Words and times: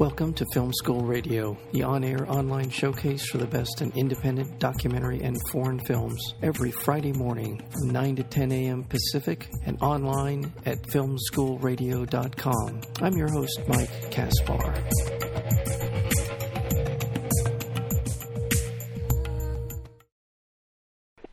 Welcome 0.00 0.32
to 0.32 0.46
Film 0.54 0.72
School 0.72 1.02
Radio, 1.02 1.58
the 1.72 1.82
on 1.82 2.04
air 2.04 2.24
online 2.26 2.70
showcase 2.70 3.26
for 3.26 3.36
the 3.36 3.44
best 3.44 3.82
in 3.82 3.92
independent 3.94 4.58
documentary 4.58 5.20
and 5.20 5.36
foreign 5.52 5.78
films, 5.80 6.36
every 6.42 6.70
Friday 6.70 7.12
morning 7.12 7.60
from 7.70 7.90
9 7.90 8.16
to 8.16 8.22
10 8.22 8.50
a.m. 8.50 8.84
Pacific 8.84 9.50
and 9.66 9.76
online 9.82 10.50
at 10.64 10.80
filmschoolradio.com. 10.84 12.80
I'm 13.02 13.14
your 13.14 13.30
host, 13.30 13.60
Mike 13.68 14.10
Kaspar. 14.10 14.74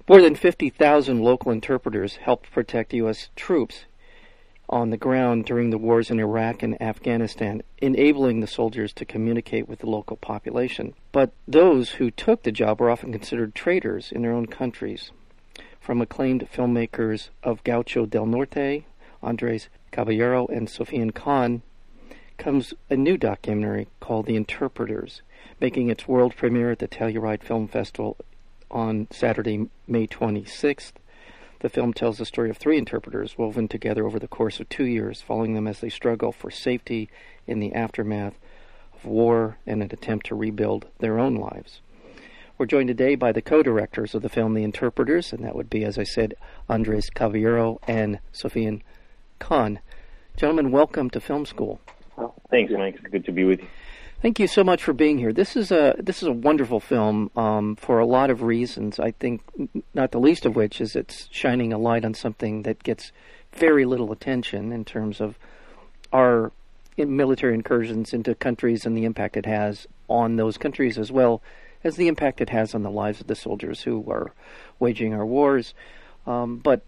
More 0.09 0.21
than 0.21 0.35
50,000 0.35 1.21
local 1.21 1.53
interpreters 1.53 2.17
helped 2.17 2.51
protect 2.51 2.93
U.S. 2.95 3.29
troops 3.37 3.85
on 4.69 4.89
the 4.89 4.97
ground 4.97 5.45
during 5.45 5.69
the 5.69 5.77
wars 5.77 6.11
in 6.11 6.19
Iraq 6.19 6.61
and 6.61 6.81
Afghanistan, 6.81 7.63
enabling 7.77 8.39
the 8.39 8.47
soldiers 8.47 8.91
to 8.93 9.05
communicate 9.05 9.67
with 9.67 9.79
the 9.79 9.89
local 9.89 10.17
population. 10.17 10.93
But 11.11 11.31
those 11.47 11.91
who 11.91 12.11
took 12.11 12.43
the 12.43 12.51
job 12.51 12.81
were 12.81 12.89
often 12.89 13.11
considered 13.11 13.55
traitors 13.55 14.11
in 14.11 14.21
their 14.23 14.33
own 14.33 14.47
countries. 14.47 15.11
From 15.79 16.01
acclaimed 16.01 16.47
filmmakers 16.53 17.29
of 17.43 17.63
Gaucho 17.63 18.05
del 18.05 18.25
Norte, 18.25 18.83
Andres 19.23 19.69
Caballero, 19.91 20.45
and 20.47 20.67
Sofian 20.67 21.13
Khan, 21.13 21.61
comes 22.37 22.73
a 22.89 22.95
new 22.95 23.17
documentary 23.17 23.87
called 23.99 24.25
The 24.25 24.35
Interpreters, 24.35 25.21
making 25.59 25.89
its 25.89 26.07
world 26.07 26.35
premiere 26.35 26.71
at 26.71 26.79
the 26.79 26.87
Telluride 26.87 27.41
Film 27.41 27.67
Festival 27.67 28.17
on 28.69 29.07
Saturday, 29.11 29.69
May 29.87 30.07
26th. 30.07 30.91
The 31.59 31.69
film 31.69 31.91
tells 31.91 32.19
the 32.19 32.25
story 32.25 32.51
of 32.51 32.57
three 32.57 32.77
interpreters 32.77 33.35
woven 33.35 33.67
together 33.67 34.05
over 34.05 34.19
the 34.19 34.27
course 34.27 34.59
of 34.59 34.69
two 34.69 34.85
years, 34.85 35.21
following 35.21 35.55
them 35.55 35.67
as 35.67 35.79
they 35.79 35.89
struggle 35.89 36.31
for 36.31 36.51
safety 36.51 37.09
in 37.47 37.59
the 37.59 37.73
aftermath 37.73 38.35
of 38.93 39.05
war 39.05 39.57
and 39.65 39.81
an 39.81 39.89
attempt 39.91 40.27
to 40.27 40.35
rebuild 40.35 40.85
their 40.99 41.17
own 41.17 41.35
lives. 41.35 41.81
We're 42.59 42.67
joined 42.67 42.89
today 42.89 43.15
by 43.15 43.31
the 43.31 43.41
co-directors 43.41 44.13
of 44.13 44.21
the 44.21 44.29
film, 44.29 44.53
The 44.53 44.63
Interpreters, 44.63 45.33
and 45.33 45.43
that 45.43 45.55
would 45.55 45.69
be, 45.69 45.83
as 45.83 45.97
I 45.97 46.03
said, 46.03 46.35
Andres 46.69 47.09
Caballero 47.09 47.79
and 47.87 48.19
Sofian 48.33 48.81
Khan. 49.39 49.79
Gentlemen, 50.35 50.71
welcome 50.71 51.09
to 51.11 51.19
Film 51.19 51.45
School. 51.45 51.79
Thanks, 52.51 52.71
Mike. 52.71 52.95
It's 52.95 53.11
good 53.11 53.25
to 53.25 53.31
be 53.31 53.43
with 53.43 53.61
you. 53.61 53.67
Thank 54.19 54.39
you 54.39 54.47
so 54.47 54.63
much 54.63 54.83
for 54.83 54.93
being 54.93 55.19
here. 55.19 55.31
This 55.31 55.55
is 55.55 55.71
a 55.71 55.95
this 55.99 56.23
is 56.23 56.27
a 56.27 56.31
wonderful 56.31 56.79
film 56.79 57.29
um, 57.35 57.75
for 57.75 57.99
a 57.99 58.05
lot 58.05 58.31
of 58.31 58.41
reasons. 58.41 58.99
I 58.99 59.11
think 59.11 59.43
not 59.93 60.11
the 60.11 60.19
least 60.19 60.43
of 60.47 60.55
which 60.55 60.81
is 60.81 60.95
it's 60.95 61.27
shining 61.31 61.71
a 61.71 61.77
light 61.77 62.03
on 62.03 62.15
something 62.15 62.63
that 62.63 62.81
gets 62.81 63.11
very 63.53 63.85
little 63.85 64.11
attention 64.11 64.71
in 64.71 64.85
terms 64.85 65.21
of 65.21 65.37
our 66.11 66.51
military 66.97 67.53
incursions 67.53 68.11
into 68.11 68.33
countries 68.33 68.87
and 68.87 68.97
the 68.97 69.05
impact 69.05 69.37
it 69.37 69.45
has 69.45 69.85
on 70.09 70.37
those 70.37 70.57
countries 70.57 70.97
as 70.97 71.11
well 71.11 71.43
as 71.83 71.95
the 71.95 72.07
impact 72.07 72.41
it 72.41 72.49
has 72.49 72.73
on 72.73 72.81
the 72.81 72.89
lives 72.89 73.21
of 73.21 73.27
the 73.27 73.35
soldiers 73.35 73.81
who 73.83 74.03
are 74.09 74.33
waging 74.79 75.13
our 75.13 75.27
wars. 75.27 75.75
Um, 76.25 76.57
but 76.57 76.81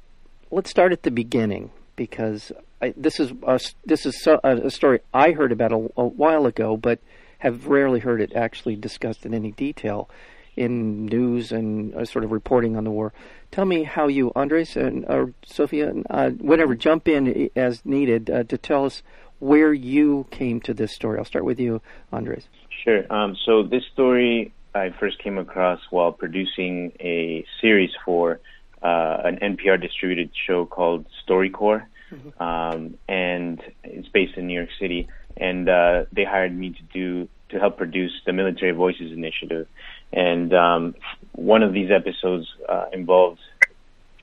let's 0.50 0.72
start 0.72 0.92
at 0.92 1.04
the 1.04 1.12
beginning 1.12 1.70
because 1.96 2.52
I, 2.82 2.96
this 2.98 3.20
is 3.20 3.34
a, 3.44 3.60
this 3.86 4.08
is 4.08 4.26
a, 4.26 4.72
story 4.72 5.02
I 5.14 5.32
heard 5.32 5.52
about 5.52 5.72
a, 5.72 5.90
a 5.96 6.08
while 6.08 6.48
ago, 6.48 6.76
but 6.76 7.00
have 7.40 7.68
rarely 7.68 8.00
heard 8.00 8.22
it 8.22 8.34
actually 8.36 8.76
discussed 8.76 9.26
in 9.26 9.34
any 9.34 9.52
detail 9.52 10.10
in 10.56 11.06
news 11.06 11.52
and 11.52 11.96
uh, 11.96 12.06
sort 12.06 12.26
of 12.26 12.32
reporting 12.32 12.76
on 12.76 12.84
the 12.84 12.92
war. 12.92 13.14
Tell 13.52 13.66
me 13.66 13.84
how 13.84 14.08
you, 14.08 14.32
Andres 14.36 14.76
and 14.76 15.06
or 15.08 15.34
Sofian, 15.48 16.04
uh, 16.10 16.32
whatever, 16.32 16.76
jump 16.76 17.08
in 17.08 17.50
as 17.56 17.86
needed 17.86 18.30
uh, 18.30 18.44
to 18.44 18.58
tell 18.58 18.86
us 18.86 19.02
where 19.40 19.74
you 19.74 20.28
came 20.32 20.60
to 20.62 20.74
this 20.74 20.92
story. 20.92 21.18
I'll 21.18 21.26
start 21.26 21.46
with 21.46 21.60
you, 21.60 21.82
Andres. 22.12 22.48
Sure. 22.84 23.12
Um, 23.12 23.38
so 23.46 23.64
this 23.64 23.84
story 23.94 24.54
I 24.76 24.94
first 25.00 25.20
came 25.20 25.38
across 25.38 25.80
while 25.90 26.12
producing 26.12 26.92
a 27.00 27.46
series 27.62 27.92
for 28.06 28.40
uh, 28.84 29.22
an 29.24 29.38
NPR 29.38 29.82
distributed 29.82 30.32
show 30.46 30.66
called 30.66 31.06
StoryCorps, 31.28 31.86
mm-hmm. 32.12 32.44
um, 32.44 32.98
and 33.08 33.62
it's 33.84 34.08
based 34.10 34.38
in 34.38 34.48
New 34.48 34.54
York 34.54 34.70
City 34.80 35.08
and 35.40 35.70
uh, 35.70 36.06
they 36.12 36.24
hired 36.24 36.58
me 36.58 36.72
to 36.72 36.84
do 36.94 37.28
to 37.50 37.60
help 37.60 37.78
produce 37.78 38.12
the 38.26 38.34
Military 38.34 38.72
Voices 38.72 39.12
Initiative. 39.12 39.68
And 40.14 40.54
um, 40.54 40.96
one 41.34 41.64
of 41.64 41.74
these 41.74 41.90
episodes 41.92 42.48
uh, 42.68 42.86
involved 42.94 43.40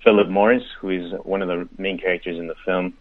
Philip 0.04 0.28
Morris, 0.28 0.62
who 0.80 0.90
is 0.90 1.12
one 1.24 1.42
of 1.42 1.48
the 1.48 1.68
main 1.78 1.98
characters 1.98 2.38
in 2.38 2.46
the 2.46 2.54
film, 2.64 2.94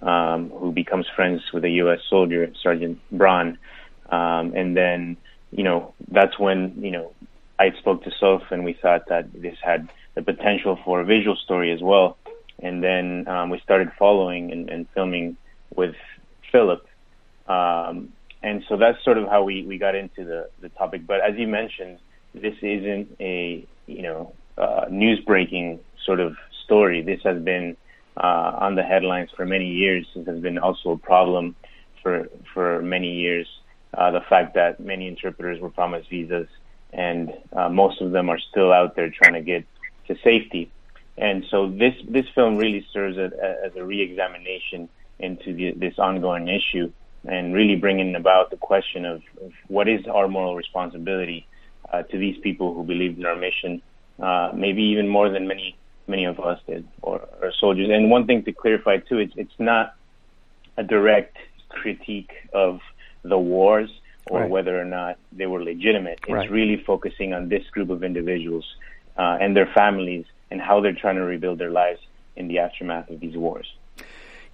um, 0.00 0.50
who 0.50 0.72
becomes 0.72 1.06
friends 1.14 1.42
with 1.52 1.64
a 1.64 1.70
U.S. 1.70 1.98
soldier, 2.08 2.52
Sergeant 2.62 3.00
Braun. 3.10 3.58
Um, 4.10 4.54
and 4.54 4.76
then, 4.76 5.16
you 5.50 5.64
know, 5.64 5.94
that's 6.08 6.38
when, 6.38 6.74
you 6.80 6.90
know, 6.90 7.12
I 7.58 7.70
spoke 7.78 8.04
to 8.04 8.10
Soph 8.18 8.42
and 8.50 8.64
we 8.64 8.74
thought 8.74 9.08
that 9.08 9.32
this 9.32 9.56
had 9.62 9.88
the 10.14 10.22
potential 10.22 10.78
for 10.84 11.00
a 11.00 11.04
visual 11.04 11.36
story 11.36 11.72
as 11.72 11.80
well. 11.80 12.16
And 12.60 12.82
then 12.82 13.26
um, 13.28 13.50
we 13.50 13.58
started 13.60 13.90
following 13.98 14.52
and, 14.52 14.70
and 14.70 14.86
filming 14.94 15.36
with 15.74 15.94
Philip. 16.50 16.86
Um, 17.46 18.12
and 18.42 18.64
so 18.68 18.76
that's 18.76 19.02
sort 19.04 19.18
of 19.18 19.28
how 19.28 19.44
we, 19.44 19.62
we 19.62 19.78
got 19.78 19.94
into 19.94 20.24
the, 20.24 20.50
the 20.60 20.68
topic. 20.70 21.06
But 21.06 21.20
as 21.20 21.36
you 21.36 21.46
mentioned, 21.46 21.98
this 22.34 22.54
isn't 22.60 23.16
a, 23.20 23.66
you 23.86 24.02
know, 24.02 24.34
uh, 24.58 24.86
news 24.90 25.20
breaking 25.20 25.80
sort 26.04 26.20
of 26.20 26.36
story. 26.64 27.02
This 27.02 27.20
has 27.22 27.42
been 27.42 27.76
uh, 28.16 28.56
on 28.60 28.74
the 28.74 28.82
headlines 28.82 29.30
for 29.36 29.46
many 29.46 29.68
years. 29.68 30.06
This 30.14 30.26
has 30.26 30.40
been 30.40 30.58
also 30.58 30.92
a 30.92 30.98
problem 30.98 31.54
for, 32.02 32.28
for 32.52 32.82
many 32.82 33.12
years. 33.12 33.48
Uh, 33.94 34.10
the 34.10 34.22
fact 34.22 34.54
that 34.54 34.80
many 34.80 35.06
interpreters 35.06 35.60
were 35.60 35.70
promised 35.70 36.08
visas 36.10 36.48
and 36.92 37.32
uh, 37.52 37.68
most 37.68 38.00
of 38.00 38.10
them 38.10 38.28
are 38.28 38.38
still 38.38 38.72
out 38.72 38.96
there 38.96 39.10
trying 39.10 39.34
to 39.34 39.40
get 39.40 39.64
to 40.08 40.16
safety. 40.22 40.70
And 41.16 41.44
so 41.50 41.70
this, 41.70 41.94
this 42.08 42.26
film 42.34 42.56
really 42.56 42.86
serves 42.92 43.18
as, 43.18 43.32
as 43.32 43.76
a 43.76 43.84
re-examination 43.84 44.88
into 45.18 45.54
the, 45.54 45.72
this 45.72 45.98
ongoing 45.98 46.48
issue 46.48 46.92
and 47.24 47.54
really 47.54 47.76
bringing 47.76 48.14
about 48.14 48.50
the 48.50 48.56
question 48.56 49.04
of, 49.04 49.22
of 49.42 49.52
what 49.68 49.88
is 49.88 50.00
our 50.06 50.28
moral 50.28 50.56
responsibility 50.56 51.46
uh, 51.92 52.02
to 52.02 52.18
these 52.18 52.36
people 52.38 52.74
who 52.74 52.82
believed 52.84 53.18
in 53.18 53.26
our 53.26 53.36
mission, 53.36 53.82
uh, 54.20 54.50
maybe 54.54 54.82
even 54.82 55.08
more 55.08 55.28
than 55.30 55.46
many 55.46 55.76
many 56.08 56.24
of 56.24 56.40
us 56.40 56.58
did, 56.66 56.86
or, 57.00 57.28
or 57.40 57.52
soldiers. 57.60 57.88
And 57.90 58.10
one 58.10 58.26
thing 58.26 58.42
to 58.44 58.52
clarify 58.52 58.98
too, 58.98 59.18
it's 59.18 59.32
it's 59.36 59.58
not 59.58 59.94
a 60.76 60.82
direct 60.82 61.36
critique 61.68 62.32
of 62.52 62.80
the 63.22 63.38
wars 63.38 63.90
or 64.28 64.40
right. 64.40 64.50
whether 64.50 64.80
or 64.80 64.84
not 64.84 65.18
they 65.32 65.46
were 65.46 65.62
legitimate. 65.62 66.20
It's 66.22 66.30
right. 66.30 66.50
really 66.50 66.82
focusing 66.84 67.32
on 67.34 67.48
this 67.48 67.64
group 67.70 67.90
of 67.90 68.04
individuals 68.04 68.66
uh, 69.16 69.38
and 69.40 69.56
their 69.56 69.70
families 69.74 70.24
and 70.50 70.60
how 70.60 70.80
they're 70.80 70.94
trying 70.94 71.16
to 71.16 71.22
rebuild 71.22 71.58
their 71.58 71.70
lives 71.70 72.00
in 72.36 72.48
the 72.48 72.58
aftermath 72.58 73.10
of 73.10 73.20
these 73.20 73.36
wars. 73.36 73.66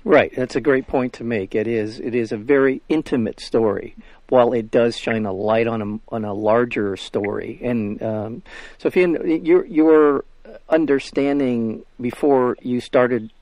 Right, 0.04 0.32
that's 0.34 0.56
a 0.56 0.60
great 0.60 0.86
point 0.86 1.14
to 1.14 1.24
make. 1.24 1.54
It 1.54 1.66
is 1.66 2.00
it 2.00 2.14
is 2.14 2.32
a 2.32 2.36
very 2.36 2.80
intimate 2.88 3.40
story, 3.40 3.96
while 4.28 4.52
it 4.52 4.70
does 4.70 4.96
shine 4.96 5.26
a 5.26 5.32
light 5.32 5.66
on 5.66 5.82
a 5.82 6.14
on 6.14 6.24
a 6.24 6.32
larger 6.32 6.96
story. 6.96 7.60
And 7.62 8.02
um, 8.02 8.42
Sofian, 8.78 9.46
your 9.46 9.66
your 9.66 10.24
understanding 10.68 11.84
before 12.00 12.56
you 12.62 12.80
started 12.80 13.32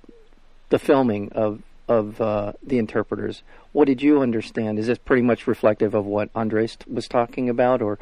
the 0.70 0.78
filming 0.78 1.30
of 1.32 1.62
of 1.88 2.20
uh, 2.20 2.52
the 2.64 2.78
interpreters, 2.78 3.42
what 3.72 3.86
did 3.86 4.02
you 4.02 4.20
understand? 4.20 4.78
Is 4.78 4.88
this 4.88 4.98
pretty 4.98 5.22
much 5.22 5.46
reflective 5.46 5.94
of 5.94 6.04
what 6.04 6.30
Andres 6.34 6.76
was 6.90 7.06
talking 7.06 7.48
about, 7.48 7.80
or 7.80 7.98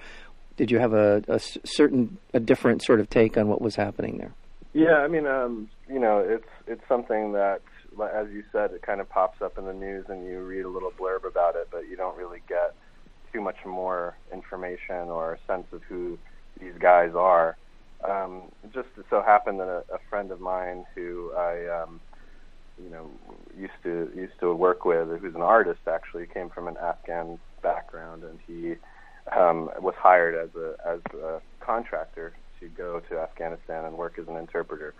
did 0.57 0.71
you 0.71 0.79
have 0.79 0.95
a, 0.95 1.23
a 1.29 1.39
certain 1.39 2.19
a 2.33 2.41
different 2.41 2.83
sort 2.83 3.01
of 3.01 3.11
take 3.11 3.37
on 3.37 3.49
what 3.49 3.61
was 3.61 3.77
happening 3.77 4.19
there? 4.19 4.33
Yeah, 4.73 4.97
I 4.97 5.09
mean, 5.09 5.27
um, 5.27 5.69
you 5.89 5.99
know, 5.99 6.19
it's 6.19 6.49
it's 6.67 6.87
something 6.89 7.33
that 7.33 7.61
as 8.02 8.29
you 8.32 8.43
said, 8.52 8.73
it 8.73 8.82
kind 8.82 9.00
of 9.00 9.08
pops 9.08 9.41
up 9.43 9.58
in 9.58 9.64
the 9.64 9.73
news 9.73 10.06
and 10.08 10.25
you 10.25 10.41
read 10.41 10.64
a 10.64 10.69
little 10.69 10.91
blurb 10.91 11.26
about 11.26 11.56
it, 11.56 11.69
but 11.70 11.88
you 11.88 11.96
don't 11.96 12.17
really 12.17 12.43
get 12.49 12.75
too 13.32 13.41
much 13.41 13.56
more 13.64 14.17
information 14.32 15.08
or 15.08 15.35
a 15.35 15.38
sense 15.46 15.67
of 15.73 15.82
who 15.88 16.19
these 16.61 16.75
guys 16.79 17.11
are. 17.14 17.56
Um, 18.08 18.43
just 18.73 18.88
so 19.11 19.23
happened 19.23 19.61
that 19.61 19.69
a, 19.69 19.94
a 19.94 19.99
friend 20.11 20.31
of 20.31 20.41
mine 20.41 20.85
who 20.94 21.32
I, 21.32 21.82
um, 21.82 22.00
you 22.82 22.91
know, 22.91 23.08
used 23.58 23.73
to 23.85 24.11
used 24.14 24.38
to 24.40 24.55
work 24.55 24.85
with, 24.85 25.08
who's 25.20 25.35
an 25.35 25.40
artist 25.40 25.81
actually, 25.87 26.26
came 26.26 26.50
from 26.50 26.69
an 26.69 26.76
Afghan 26.76 27.38
background, 27.62 28.25
and 28.25 28.38
he 28.47 28.75
um, 29.35 29.70
was 29.81 29.94
hired 29.97 30.35
as 30.35 30.55
a 30.55 30.75
as 30.87 31.00
a 31.14 31.40
contractor 31.61 32.35
to 32.61 32.69
go 32.69 33.00
to 33.08 33.19
Afghanistan 33.19 33.85
and 33.85 33.97
work 33.97 34.19
as 34.19 34.29
an 34.29 34.37
interpreter. 34.37 34.94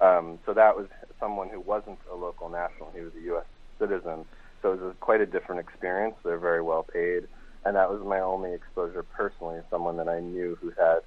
Um, 0.00 0.38
so 0.46 0.54
that 0.54 0.76
was 0.76 0.86
someone 1.18 1.48
who 1.48 1.60
wasn't 1.60 1.98
a 2.10 2.14
local 2.14 2.48
national; 2.48 2.90
he 2.94 3.00
was 3.00 3.12
a 3.16 3.24
U.S. 3.26 3.44
citizen. 3.78 4.24
So 4.62 4.72
it 4.72 4.80
was 4.80 4.94
quite 5.00 5.20
a 5.20 5.26
different 5.26 5.60
experience. 5.60 6.14
They're 6.24 6.38
very 6.38 6.62
well 6.62 6.82
paid, 6.82 7.28
and 7.64 7.76
that 7.76 7.90
was 7.90 8.00
my 8.04 8.20
only 8.20 8.52
exposure 8.52 9.02
personally. 9.02 9.60
Someone 9.70 9.96
that 9.96 10.08
I 10.08 10.20
knew 10.20 10.56
who 10.60 10.70
had 10.70 11.00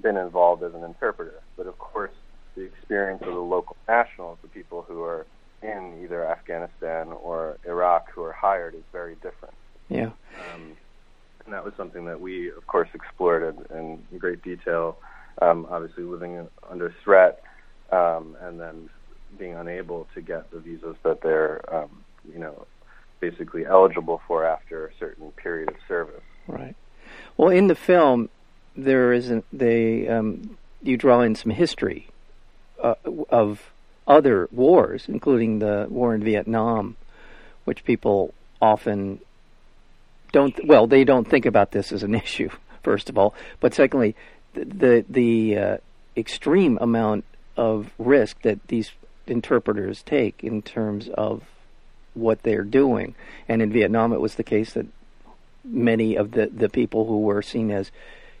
been 0.00 0.16
involved 0.16 0.62
as 0.62 0.74
an 0.74 0.84
interpreter, 0.84 1.40
but 1.56 1.66
of 1.66 1.78
course, 1.78 2.12
the 2.56 2.62
experience 2.62 3.22
of 3.22 3.34
the 3.34 3.40
local 3.40 3.76
nationals, 3.88 4.38
the 4.42 4.48
people 4.48 4.82
who 4.82 5.02
are 5.02 5.26
in 5.62 6.00
either 6.02 6.26
Afghanistan 6.26 7.08
or 7.08 7.58
Iraq 7.66 8.10
who 8.10 8.22
are 8.22 8.32
hired, 8.32 8.74
is 8.74 8.82
very 8.92 9.14
different. 9.16 9.54
Yeah. 9.88 10.10
Um, 10.54 10.76
and 11.44 11.54
that 11.54 11.64
was 11.64 11.74
something 11.76 12.04
that 12.06 12.20
we, 12.20 12.50
of 12.50 12.66
course, 12.66 12.88
explored 12.94 13.56
in, 13.72 14.02
in 14.10 14.18
great 14.18 14.42
detail. 14.42 14.98
Um, 15.40 15.66
obviously, 15.70 16.04
living 16.04 16.34
in, 16.34 16.48
under 16.70 16.94
threat 17.02 17.42
um, 17.92 18.36
and 18.40 18.58
then 18.58 18.88
being 19.38 19.54
unable 19.54 20.08
to 20.14 20.20
get 20.20 20.50
the 20.50 20.58
visas 20.58 20.96
that 21.04 21.20
they're, 21.20 21.62
um, 21.74 22.02
you 22.32 22.38
know, 22.38 22.66
basically 23.20 23.64
eligible 23.64 24.20
for 24.26 24.44
after 24.44 24.86
a 24.86 24.90
certain 24.98 25.30
period 25.32 25.68
of 25.68 25.76
service. 25.86 26.22
Right. 26.48 26.74
Well, 27.36 27.50
in 27.50 27.68
the 27.68 27.74
film, 27.74 28.28
there 28.74 29.12
isn't 29.12 29.44
they 29.52 30.08
um, 30.08 30.56
you 30.82 30.96
draw 30.96 31.20
in 31.20 31.34
some 31.34 31.52
history 31.52 32.08
uh, 32.82 32.94
of 33.28 33.70
other 34.06 34.48
wars, 34.50 35.04
including 35.08 35.60
the 35.60 35.86
war 35.88 36.14
in 36.14 36.24
Vietnam, 36.24 36.96
which 37.64 37.84
people 37.84 38.34
often 38.60 39.20
don't. 40.32 40.58
Well, 40.66 40.86
they 40.86 41.04
don't 41.04 41.28
think 41.28 41.46
about 41.46 41.70
this 41.70 41.92
as 41.92 42.02
an 42.02 42.14
issue, 42.26 42.50
first 42.82 43.08
of 43.08 43.18
all, 43.18 43.34
but 43.60 43.74
secondly, 43.74 44.16
the 44.54 44.64
the, 44.64 45.04
the 45.08 45.58
uh, 45.58 45.76
extreme 46.16 46.78
amount 46.80 47.24
of 47.56 47.90
risk 47.98 48.42
that 48.42 48.66
these 48.68 48.92
interpreters 49.26 50.02
take 50.02 50.42
in 50.42 50.62
terms 50.62 51.08
of 51.08 51.42
what 52.14 52.42
they're 52.42 52.64
doing. 52.64 53.14
And 53.48 53.62
in 53.62 53.72
Vietnam, 53.72 54.12
it 54.12 54.20
was 54.20 54.34
the 54.34 54.42
case 54.42 54.72
that 54.74 54.86
many 55.64 56.16
of 56.16 56.32
the, 56.32 56.46
the 56.46 56.68
people 56.68 57.06
who 57.06 57.20
were 57.20 57.42
seen 57.42 57.70
as 57.70 57.90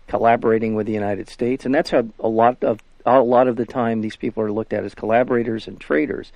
collaborating 0.08 0.74
with 0.74 0.86
the 0.86 0.92
United 0.92 1.28
States, 1.28 1.64
and 1.64 1.74
that's 1.74 1.90
how 1.90 2.06
a 2.20 2.28
lot 2.28 2.62
of 2.62 2.80
a 3.04 3.20
lot 3.20 3.48
of 3.48 3.56
the 3.56 3.66
time 3.66 4.00
these 4.00 4.14
people 4.16 4.42
are 4.42 4.52
looked 4.52 4.72
at 4.72 4.84
as 4.84 4.94
collaborators 4.94 5.66
and 5.66 5.80
traitors. 5.80 6.30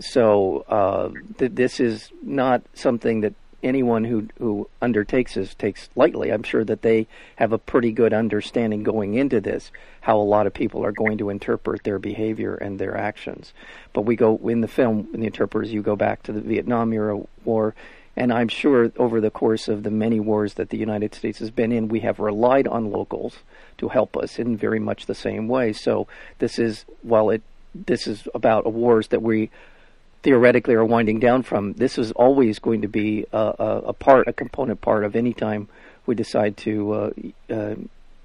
So 0.00 0.64
uh, 0.68 1.10
th- 1.38 1.52
this 1.54 1.80
is 1.80 2.10
not 2.22 2.62
something 2.74 3.22
that 3.22 3.34
anyone 3.62 4.04
who 4.04 4.28
who 4.38 4.68
undertakes 4.80 5.34
this 5.34 5.54
takes 5.54 5.88
lightly. 5.96 6.32
I'm 6.32 6.42
sure 6.42 6.64
that 6.64 6.82
they 6.82 7.06
have 7.36 7.52
a 7.52 7.58
pretty 7.58 7.92
good 7.92 8.12
understanding 8.12 8.82
going 8.82 9.14
into 9.14 9.40
this 9.40 9.70
how 10.00 10.18
a 10.18 10.22
lot 10.22 10.46
of 10.46 10.54
people 10.54 10.84
are 10.84 10.92
going 10.92 11.18
to 11.18 11.28
interpret 11.28 11.82
their 11.84 11.98
behavior 11.98 12.54
and 12.54 12.78
their 12.78 12.96
actions. 12.96 13.52
But 13.92 14.02
we 14.02 14.16
go 14.16 14.36
in 14.44 14.60
the 14.60 14.68
film, 14.68 15.08
in 15.12 15.20
the 15.20 15.26
interpreters, 15.26 15.72
you 15.72 15.82
go 15.82 15.96
back 15.96 16.22
to 16.24 16.32
the 16.32 16.40
Vietnam 16.40 16.92
era 16.92 17.20
war. 17.44 17.74
And 18.16 18.32
I'm 18.32 18.48
sure 18.48 18.90
over 18.96 19.20
the 19.20 19.30
course 19.30 19.68
of 19.68 19.84
the 19.84 19.92
many 19.92 20.18
wars 20.18 20.54
that 20.54 20.70
the 20.70 20.76
United 20.76 21.14
States 21.14 21.38
has 21.38 21.50
been 21.50 21.70
in, 21.70 21.88
we 21.88 22.00
have 22.00 22.18
relied 22.18 22.66
on 22.66 22.90
locals 22.90 23.36
to 23.76 23.88
help 23.88 24.16
us 24.16 24.38
in 24.40 24.56
very 24.56 24.80
much 24.80 25.06
the 25.06 25.14
same 25.14 25.46
way. 25.46 25.72
So 25.72 26.08
this 26.38 26.58
is, 26.58 26.84
while 27.02 27.30
it, 27.30 27.42
this 27.74 28.08
is 28.08 28.26
about 28.34 28.72
wars 28.72 29.08
that 29.08 29.22
we 29.22 29.50
theoretically 30.22 30.74
are 30.74 30.84
winding 30.84 31.20
down 31.20 31.42
from, 31.42 31.74
this 31.74 31.98
is 31.98 32.12
always 32.12 32.58
going 32.58 32.82
to 32.82 32.88
be 32.88 33.24
a, 33.32 33.54
a, 33.58 33.82
a 33.86 33.92
part, 33.92 34.28
a 34.28 34.32
component 34.32 34.80
part 34.80 35.04
of 35.04 35.14
any 35.16 35.32
time 35.32 35.68
we 36.06 36.14
decide 36.14 36.56
to 36.56 36.92
uh, 36.92 37.10
uh, 37.50 37.74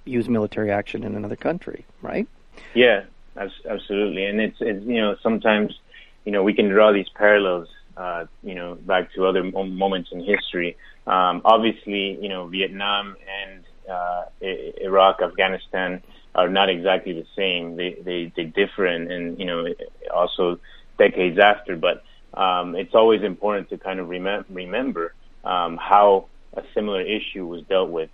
use 0.06 0.30
military 0.30 0.72
action 0.72 1.04
in 1.04 1.16
another 1.16 1.36
country, 1.36 1.86
right? 2.01 2.28
Yeah, 2.74 3.04
absolutely. 3.36 4.25
And 4.25 4.40
it's, 4.40 4.57
it's 4.60 4.86
you 4.86 5.01
know 5.01 5.16
sometimes 5.22 5.78
you 6.25 6.31
know 6.31 6.44
we 6.44 6.54
can 6.54 6.69
draw 6.69 6.92
these 6.92 7.10
parallels 7.10 7.68
uh, 7.98 8.25
you 8.42 8.56
know 8.56 8.75
back 8.75 9.13
to 9.13 9.25
other 9.25 9.44
moments 9.44 10.10
in 10.12 10.24
history. 10.24 10.78
Um, 11.06 11.42
obviously, 11.45 12.18
you 12.22 12.30
know 12.30 12.48
Vietnam 12.48 13.16
and 13.44 13.63
uh, 13.90 14.24
Iraq, 14.42 15.22
Afghanistan 15.22 16.01
are 16.36 16.50
not 16.50 16.69
exactly 16.69 17.13
the 17.13 17.25
same. 17.36 17.75
They 17.75 17.98
they, 18.01 18.31
they 18.36 18.45
differ, 18.45 18.86
and, 18.86 19.12
and 19.12 19.40
you 19.40 19.45
know 19.45 19.68
also 20.13 20.60
decades 21.04 21.40
after. 21.40 21.76
But 21.76 22.04
um, 22.34 22.76
it's 22.76 22.96
always 22.96 23.22
important 23.24 23.70
to 23.70 23.78
kind 23.78 24.00
of 24.00 24.10
rem- 24.10 24.46
remember 24.50 25.14
um, 25.44 25.78
how 25.78 26.28
a 26.54 26.64
similar 26.74 27.02
issue 27.02 27.46
was 27.46 27.64
dealt 27.64 27.90
with 27.90 28.10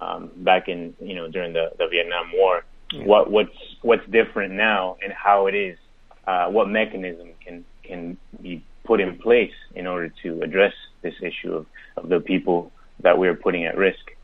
um, 0.00 0.30
back 0.36 0.68
in 0.68 0.94
you 1.00 1.14
know 1.14 1.28
during 1.28 1.52
the, 1.52 1.72
the 1.78 1.86
Vietnam 1.88 2.30
War. 2.34 2.64
Yeah. 2.92 3.04
What 3.04 3.30
what's 3.30 3.58
what's 3.82 4.06
different 4.10 4.54
now, 4.54 4.96
and 5.02 5.12
how 5.12 5.46
it 5.46 5.54
is, 5.54 5.78
uh, 6.26 6.46
what 6.46 6.68
mechanism 6.68 7.30
can 7.44 7.64
can 7.84 8.16
be 8.42 8.64
put 8.84 9.00
in 9.00 9.18
place 9.18 9.52
in 9.74 9.86
order 9.86 10.12
to 10.22 10.42
address 10.42 10.74
this 11.02 11.14
issue 11.22 11.54
of, 11.54 11.66
of 11.96 12.08
the 12.08 12.20
people 12.20 12.72
that 13.00 13.18
we're 13.18 13.34
putting 13.34 13.64
at 13.64 13.76
risk. 13.76 14.16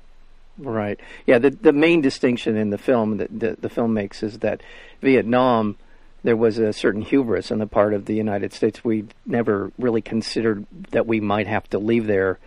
Right. 0.59 0.99
Yeah. 1.27 1.39
The 1.39 1.51
the 1.51 1.73
main 1.73 2.01
distinction 2.01 2.57
in 2.57 2.71
the 2.71 2.79
film 2.79 3.19
that 3.19 3.39
the, 3.39 3.57
the 3.61 3.69
film 3.69 3.95
makes 3.95 4.23
is 4.23 4.41
that 4.41 4.63
Vietnam 5.01 5.77
there 6.23 6.37
was 6.37 6.59
a 6.59 6.73
certain 6.73 7.03
hubris 7.03 7.53
on 7.53 7.59
the 7.59 7.67
part 7.67 7.95
of 7.95 8.07
the 8.07 8.15
United 8.15 8.53
States. 8.53 8.85
We 8.85 9.07
never 9.25 9.71
really 9.79 10.03
considered 10.03 10.67
that 10.91 11.07
we 11.07 11.21
might 11.21 11.47
have 11.47 11.69
to 11.71 11.79
leave 11.79 12.07
there 12.07 12.39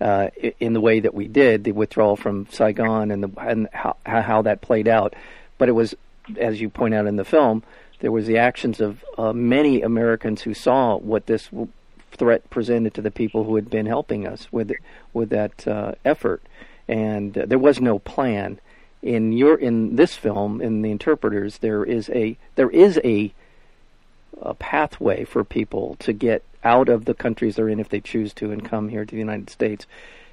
uh, 0.00 0.28
in 0.58 0.72
the 0.72 0.80
way 0.80 1.00
that 1.00 1.14
we 1.14 1.28
did, 1.28 1.64
the 1.64 1.72
withdrawal 1.72 2.16
from 2.16 2.46
Saigon 2.50 3.10
and 3.10 3.22
the 3.22 3.40
and 3.40 3.68
how, 3.72 3.96
how 4.04 4.42
that 4.42 4.60
played 4.60 4.88
out. 4.88 5.14
But 5.58 5.68
it 5.68 5.72
was, 5.72 5.94
as 6.38 6.60
you 6.60 6.68
point 6.68 6.94
out 6.94 7.06
in 7.06 7.16
the 7.16 7.24
film, 7.24 7.62
there 8.00 8.10
was 8.10 8.26
the 8.26 8.38
actions 8.38 8.80
of 8.80 9.04
uh, 9.16 9.32
many 9.32 9.80
Americans 9.80 10.42
who 10.42 10.54
saw 10.54 10.96
what 10.96 11.26
this 11.26 11.48
threat 12.10 12.50
presented 12.50 12.94
to 12.94 13.02
the 13.02 13.10
people 13.10 13.44
who 13.44 13.54
had 13.54 13.70
been 13.70 13.86
helping 13.86 14.26
us 14.26 14.48
with 14.50 14.72
with 15.12 15.30
that 15.30 15.66
uh, 15.68 15.92
effort, 16.04 16.42
and 16.88 17.38
uh, 17.38 17.46
there 17.46 17.58
was 17.58 17.80
no 17.80 18.00
plan 18.00 18.58
in 19.02 19.32
your 19.32 19.56
in 19.56 19.96
this 19.96 20.14
film 20.14 20.60
in 20.60 20.82
the 20.82 20.90
interpreters 20.90 21.58
there 21.58 21.84
is 21.84 22.08
a 22.10 22.36
there 22.54 22.70
is 22.70 23.00
a 23.04 23.32
a 24.40 24.54
pathway 24.54 25.24
for 25.24 25.44
people 25.44 25.96
to 26.00 26.12
get 26.12 26.42
out 26.64 26.88
of 26.88 27.04
the 27.04 27.14
countries 27.14 27.56
they're 27.56 27.68
in 27.68 27.80
if 27.80 27.88
they 27.88 28.00
choose 28.00 28.32
to 28.34 28.50
and 28.50 28.64
come 28.64 28.88
here 28.88 29.04
to 29.04 29.10
the 29.10 29.18
United 29.18 29.50
States. 29.50 29.86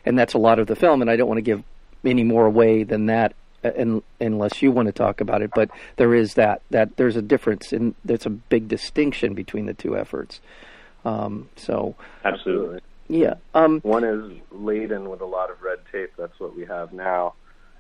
And 0.06 0.18
that's 0.18 0.34
a 0.34 0.38
lot 0.38 0.60
of 0.60 0.68
the 0.68 0.76
film 0.76 1.02
and 1.02 1.10
I 1.10 1.16
don't 1.16 1.28
want 1.28 1.38
to 1.38 1.44
give 1.44 1.64
any 2.06 2.24
more 2.24 2.46
away 2.46 2.84
than 2.84 3.08
that 3.08 3.34
uh, 3.64 3.72
in, 3.72 4.02
unless 4.20 4.62
you 4.62 4.72
want 4.72 4.88
to 4.88 4.92
talk 4.92 5.22
about 5.22 5.42
it. 5.42 5.52
But 5.54 5.70
there 5.98 6.14
is 6.14 6.36
that 6.36 6.62
that 6.70 6.98
there's 6.98 7.16
a 7.16 7.22
difference 7.22 7.74
and 7.74 7.96
there's 8.06 8.26
a 8.26 8.30
big 8.30 8.68
distinction 8.68 9.34
between 9.34 9.66
the 9.66 9.74
two 9.74 9.98
efforts. 9.98 10.40
Um, 11.06 11.50
so 11.56 11.96
absolutely. 12.26 12.82
yeah 13.08 13.36
um, 13.54 13.80
one 13.82 14.04
is 14.04 14.38
laden 14.52 15.10
with 15.10 15.22
a 15.22 15.26
lot 15.26 15.50
of 15.50 15.62
red 15.62 15.80
tape. 15.92 16.12
That's 16.18 16.40
what 16.40 16.56
we 16.56 16.66
have 16.66 16.94
now 16.94 17.34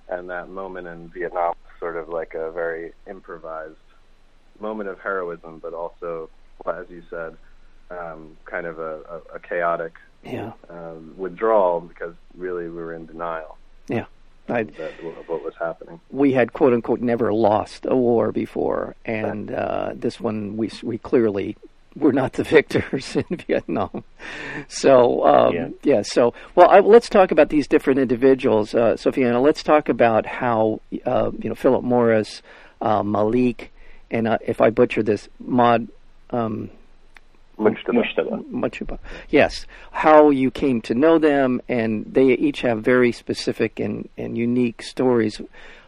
and 0.10 0.30
that 0.30 0.50
moment 0.50 0.88
in 0.88 1.10
Vietnam 1.10 1.50
was 1.64 1.80
sort 1.80 1.96
of 1.96 2.10
like 2.10 2.34
a 2.34 2.52
very 2.52 2.94
improvised 3.08 3.76
moment 4.60 4.90
of 4.90 5.00
heroism, 5.00 5.60
but 5.60 5.74
also, 5.74 6.30
as 6.66 6.86
you 6.90 7.04
said, 7.10 7.38
um, 7.92 8.38
kind 8.46 8.66
of 8.66 8.80
a, 8.80 9.02
a, 9.10 9.36
a 9.36 9.40
chaotic 9.40 9.94
yeah. 10.24 10.52
um, 10.70 11.14
withdrawal 11.18 11.82
because 11.82 12.14
really 12.36 12.66
we 12.66 12.76
were 12.76 12.94
in 12.94 13.06
denial. 13.06 13.58
Yeah. 13.88 14.06
I, 14.48 14.64
what 15.28 15.44
was 15.44 15.54
happening. 15.60 16.00
We 16.10 16.34
had 16.34 16.54
quote 16.54 16.74
unquote 16.74 17.02
never 17.02 17.32
lost 17.32 17.86
a 17.88 17.96
war 17.96 18.32
before, 18.32 18.96
and 19.06 19.52
uh, 19.52 19.92
this 19.94 20.20
one 20.20 20.58
we 20.58 20.72
we 20.82 20.98
clearly 20.98 21.56
we're 22.00 22.12
not 22.12 22.34
the 22.34 22.44
victors 22.58 23.16
in 23.16 23.38
Vietnam. 23.48 24.04
So 24.68 25.26
um, 25.26 25.54
yeah. 25.54 25.70
yeah. 25.84 26.02
so 26.02 26.34
well, 26.56 26.70
I, 26.70 26.80
let's 26.80 27.10
talk 27.10 27.32
about 27.32 27.50
these 27.50 27.68
different 27.68 28.00
individuals, 28.00 28.74
uh, 28.74 28.94
Sofiana. 28.94 29.42
Let's 29.42 29.64
talk 29.64 29.90
about 29.90 30.26
how 30.26 30.82
uh, 31.06 31.32
you 31.40 31.50
know 31.50 31.56
Philip 31.56 31.84
Morris, 31.84 32.42
uh, 32.82 33.04
Malik, 33.04 33.72
and 34.12 34.28
uh, 34.28 34.38
if 34.46 34.62
I 34.62 34.70
butcher 34.70 35.04
this, 35.04 35.28
Mod. 35.40 35.88
Um, 36.32 36.70
Mujtaba. 38.50 39.00
Yes, 39.30 39.66
how 39.92 40.30
you 40.30 40.50
came 40.50 40.82
to 40.84 40.96
know 40.96 41.20
them, 41.20 41.62
and 41.68 42.06
they 42.06 42.28
each 42.28 42.62
have 42.62 42.82
very 42.82 43.12
specific 43.12 43.82
and, 43.82 44.08
and 44.18 44.38
unique 44.38 44.82
stories. 44.82 45.42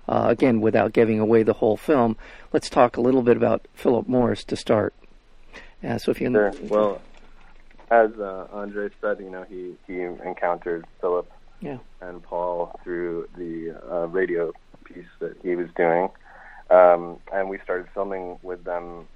Uh, 0.10 0.26
again, 0.28 0.60
without 0.60 0.92
giving 0.92 1.20
away 1.20 1.44
the 1.44 1.54
whole 1.54 1.78
film, 1.78 2.18
let's 2.52 2.70
talk 2.70 2.98
a 2.98 3.02
little 3.02 3.22
bit 3.22 3.38
about 3.38 3.66
Philip 3.74 4.08
Morris 4.10 4.44
to 4.44 4.58
start. 4.58 4.94
Yeah, 5.82 5.98
so 5.98 6.12
if 6.12 6.22
you 6.22 6.32
sure. 6.32 6.52
well, 6.64 7.02
as 7.90 8.12
uh, 8.20 8.48
Andre 8.52 8.90
said, 9.02 9.20
you 9.20 9.30
know, 9.30 9.46
he 9.50 9.76
he 9.88 10.02
encountered 10.02 10.86
Philip 11.00 11.30
yeah. 11.60 11.78
and 12.02 12.22
Paul 12.22 12.80
through 12.84 13.28
the 13.36 13.80
uh, 13.92 14.08
radio 14.08 14.54
piece 14.84 15.06
that 15.20 15.38
he 15.44 15.56
was 15.56 15.68
doing, 15.76 16.10
um, 16.70 17.20
and 17.34 17.50
we 17.50 17.60
started 17.64 17.88
filming 17.94 18.38
with 18.44 18.64
them 18.64 19.08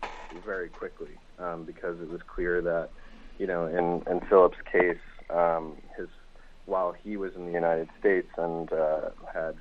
very 0.45 0.69
quickly 0.69 1.17
um, 1.39 1.63
because 1.63 1.99
it 2.01 2.09
was 2.09 2.21
clear 2.27 2.61
that, 2.61 2.89
you 3.37 3.47
know, 3.47 3.65
in 3.67 4.03
in 4.11 4.19
Philip's 4.27 4.57
case, 4.71 4.97
um, 5.29 5.75
his 5.97 6.09
while 6.65 6.91
he 6.91 7.15
was 7.15 7.35
in 7.35 7.45
the 7.45 7.51
United 7.51 7.89
States 7.99 8.29
and 8.37 8.71
uh, 8.73 9.09
had 9.31 9.55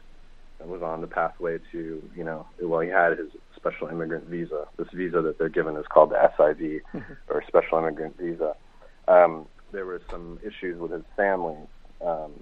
was 0.60 0.82
on 0.82 1.02
the 1.02 1.06
pathway 1.06 1.58
to, 1.72 2.02
you 2.16 2.24
know, 2.24 2.46
well, 2.62 2.80
he 2.80 2.88
had 2.88 3.18
his 3.18 3.28
special 3.64 3.88
immigrant 3.88 4.24
visa. 4.26 4.66
This 4.76 4.88
visa 4.92 5.22
that 5.22 5.38
they're 5.38 5.48
given 5.48 5.76
is 5.76 5.86
called 5.88 6.10
the 6.10 6.30
SIV, 6.38 6.80
or 7.28 7.42
Special 7.46 7.78
Immigrant 7.78 8.16
Visa. 8.18 8.54
Um, 9.08 9.46
there 9.72 9.86
were 9.86 10.00
some 10.10 10.38
issues 10.42 10.78
with 10.78 10.90
his 10.90 11.02
family 11.16 11.56
um, 12.04 12.32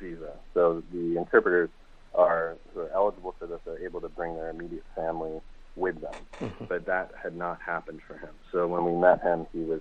visa. 0.00 0.32
So 0.54 0.82
the 0.92 1.16
interpreters 1.16 1.70
are 2.14 2.56
who 2.74 2.80
are 2.80 2.90
eligible 2.90 3.34
for 3.38 3.46
this 3.46 3.60
are 3.66 3.78
able 3.78 4.00
to 4.00 4.08
bring 4.08 4.34
their 4.34 4.50
immediate 4.50 4.84
family 4.94 5.40
with 5.76 6.00
them. 6.00 6.12
Mm-hmm. 6.40 6.64
But 6.66 6.86
that 6.86 7.12
had 7.22 7.36
not 7.36 7.60
happened 7.62 8.00
for 8.06 8.14
him. 8.14 8.30
So 8.50 8.66
when 8.66 8.84
we 8.84 8.92
met 8.92 9.22
him, 9.22 9.46
he 9.52 9.60
was 9.60 9.80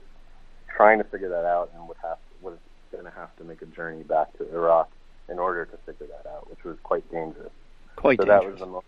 trying 0.76 0.98
to 1.00 1.04
figure 1.06 1.30
that 1.30 1.46
out 1.46 1.72
and 1.76 1.88
would 1.88 1.98
have 2.02 2.18
was 2.42 2.58
going 2.92 3.06
to 3.06 3.12
have 3.12 3.36
to 3.38 3.44
make 3.44 3.62
a 3.62 3.66
journey 3.66 4.04
back 4.04 4.36
to 4.38 4.50
Iraq 4.54 4.90
in 5.30 5.40
order 5.40 5.66
to 5.66 5.78
figure 5.86 6.08
that 6.08 6.30
out, 6.30 6.50
which 6.50 6.64
was 6.64 6.78
quite 6.84 7.10
dangerous. 7.12 7.52
Quite 7.96 8.20
so 8.20 8.26
dangerous. 8.26 8.44
that 8.44 8.52
was 8.52 8.60
the 8.60 8.66
most 8.66 8.86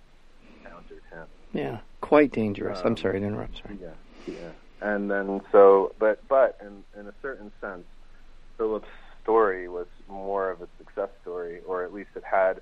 encountered 0.64 1.02
him. 1.12 1.28
Yeah, 1.54 1.80
quite 2.04 2.34
dangerous. 2.34 2.80
Um, 2.80 2.88
I'm 2.88 2.98
sorry 2.98 3.22
to 3.22 3.26
interrupt. 3.26 3.58
Sorry. 3.64 3.78
Yeah, 3.82 3.94
yeah. 4.28 4.52
And 4.82 5.10
then 5.10 5.42
so, 5.52 5.94
but 6.00 6.20
but 6.28 6.58
in 6.62 6.84
in 7.00 7.08
a 7.08 7.14
certain 7.22 7.52
sense, 7.62 7.86
Philip's 8.58 8.88
story 9.24 9.70
was 9.70 9.88
more 10.10 10.52
of 10.52 10.62
a 10.62 10.68
success 10.78 11.08
story, 11.22 11.62
or 11.66 11.84
at 11.84 11.94
least 11.94 12.10
it 12.16 12.24
had 12.30 12.60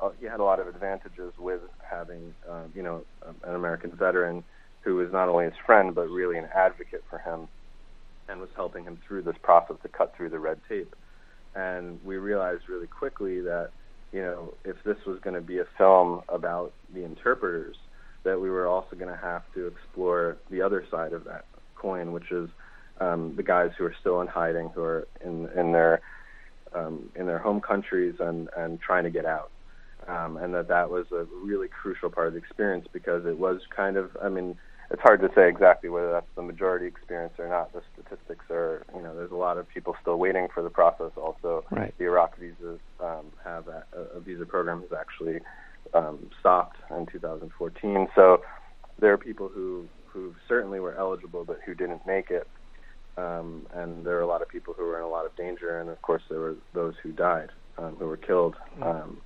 uh, 0.00 0.10
he 0.20 0.26
had 0.26 0.38
a 0.38 0.44
lot 0.44 0.60
of 0.60 0.68
advantages 0.68 1.32
with 1.38 1.60
having 1.82 2.32
uh, 2.48 2.62
you 2.74 2.82
know 2.82 3.04
an 3.44 3.54
American 3.54 3.90
veteran 3.90 4.44
who 4.82 4.94
was 4.94 5.10
not 5.12 5.28
only 5.28 5.46
his 5.46 5.54
friend 5.66 5.94
but 5.94 6.08
really 6.08 6.38
an 6.38 6.48
advocate 6.54 7.02
for 7.10 7.18
him 7.18 7.48
and 8.28 8.40
was 8.40 8.50
helping 8.54 8.84
him 8.84 8.98
through 9.06 9.22
this 9.22 9.36
process 9.42 9.76
to 9.82 9.88
cut 9.88 10.14
through 10.16 10.28
the 10.28 10.38
red 10.38 10.58
tape. 10.68 10.94
And 11.56 11.98
we 12.04 12.16
realized 12.16 12.68
really 12.68 12.86
quickly 12.86 13.40
that 13.40 13.70
you 14.12 14.22
know 14.22 14.54
if 14.64 14.76
this 14.84 14.98
was 15.04 15.18
going 15.18 15.34
to 15.34 15.42
be 15.42 15.58
a 15.58 15.66
film 15.76 16.22
about 16.28 16.72
the 16.94 17.04
interpreters, 17.04 17.76
that 18.24 18.40
we 18.40 18.50
were 18.50 18.66
also 18.66 18.96
going 18.96 19.10
to 19.10 19.20
have 19.20 19.42
to 19.54 19.66
explore 19.66 20.36
the 20.50 20.62
other 20.62 20.84
side 20.90 21.12
of 21.12 21.24
that 21.24 21.44
coin, 21.76 22.12
which 22.12 22.30
is 22.30 22.48
um, 23.00 23.34
the 23.36 23.42
guys 23.42 23.70
who 23.76 23.84
are 23.84 23.94
still 24.00 24.20
in 24.20 24.26
hiding, 24.26 24.70
who 24.70 24.82
are 24.82 25.06
in 25.24 25.48
in 25.56 25.72
their 25.72 26.00
um, 26.74 27.10
in 27.14 27.26
their 27.26 27.38
home 27.38 27.60
countries 27.60 28.14
and 28.18 28.48
and 28.56 28.80
trying 28.80 29.04
to 29.04 29.10
get 29.10 29.24
out. 29.24 29.50
Um, 30.06 30.36
and 30.36 30.52
that 30.54 30.68
that 30.68 30.90
was 30.90 31.06
a 31.12 31.26
really 31.42 31.68
crucial 31.68 32.10
part 32.10 32.28
of 32.28 32.34
the 32.34 32.38
experience 32.38 32.86
because 32.92 33.24
it 33.24 33.38
was 33.38 33.62
kind 33.74 33.96
of, 33.96 34.14
I 34.22 34.28
mean, 34.28 34.58
it's 34.90 35.00
hard 35.00 35.22
to 35.22 35.30
say 35.34 35.48
exactly 35.48 35.88
whether 35.88 36.10
that's 36.10 36.26
the 36.36 36.42
majority 36.42 36.86
experience 36.86 37.32
or 37.38 37.48
not. 37.48 37.72
The 37.72 37.80
statistics 37.94 38.44
are, 38.50 38.84
you 38.94 39.00
know, 39.02 39.14
there's 39.16 39.30
a 39.30 39.36
lot 39.36 39.56
of 39.56 39.66
people 39.66 39.96
still 40.02 40.18
waiting 40.18 40.48
for 40.52 40.62
the 40.62 40.68
process. 40.68 41.12
Also, 41.16 41.64
right. 41.70 41.94
the 41.96 42.04
Iraq 42.04 42.38
visas 42.38 42.80
um, 43.00 43.32
have 43.44 43.66
a, 43.68 43.84
a 44.14 44.20
visa 44.20 44.44
program 44.44 44.82
has 44.82 44.92
actually 44.92 45.40
um, 45.94 46.30
stopped 46.40 46.76
in 46.90 47.06
2014. 47.06 48.08
So 48.14 48.42
there 48.98 49.12
are 49.12 49.18
people 49.18 49.48
who 49.48 49.88
who 50.06 50.32
certainly 50.46 50.78
were 50.78 50.94
eligible 50.94 51.44
but 51.44 51.58
who 51.66 51.74
didn't 51.74 52.06
make 52.06 52.30
it. 52.30 52.46
Um, 53.16 53.66
and 53.74 54.04
there 54.04 54.16
are 54.16 54.22
a 54.22 54.26
lot 54.26 54.42
of 54.42 54.48
people 54.48 54.74
who 54.74 54.84
were 54.84 54.98
in 54.98 55.04
a 55.04 55.08
lot 55.08 55.26
of 55.26 55.34
danger, 55.36 55.80
and 55.80 55.88
of 55.88 56.00
course 56.02 56.22
there 56.28 56.40
were 56.40 56.56
those 56.72 56.94
who 57.02 57.12
died, 57.12 57.50
um, 57.78 57.96
who 57.96 58.06
were 58.06 58.16
killed. 58.16 58.56
Mm-hmm. 58.78 58.82
Um, 58.82 59.20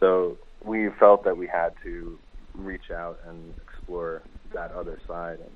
so 0.00 0.38
we 0.64 0.88
felt 0.98 1.24
that 1.24 1.36
we 1.36 1.46
had 1.46 1.72
to 1.84 2.18
reach 2.54 2.90
out 2.90 3.20
and 3.26 3.54
explore 3.68 4.22
that 4.54 4.72
other 4.72 5.00
side. 5.06 5.38
And 5.38 5.50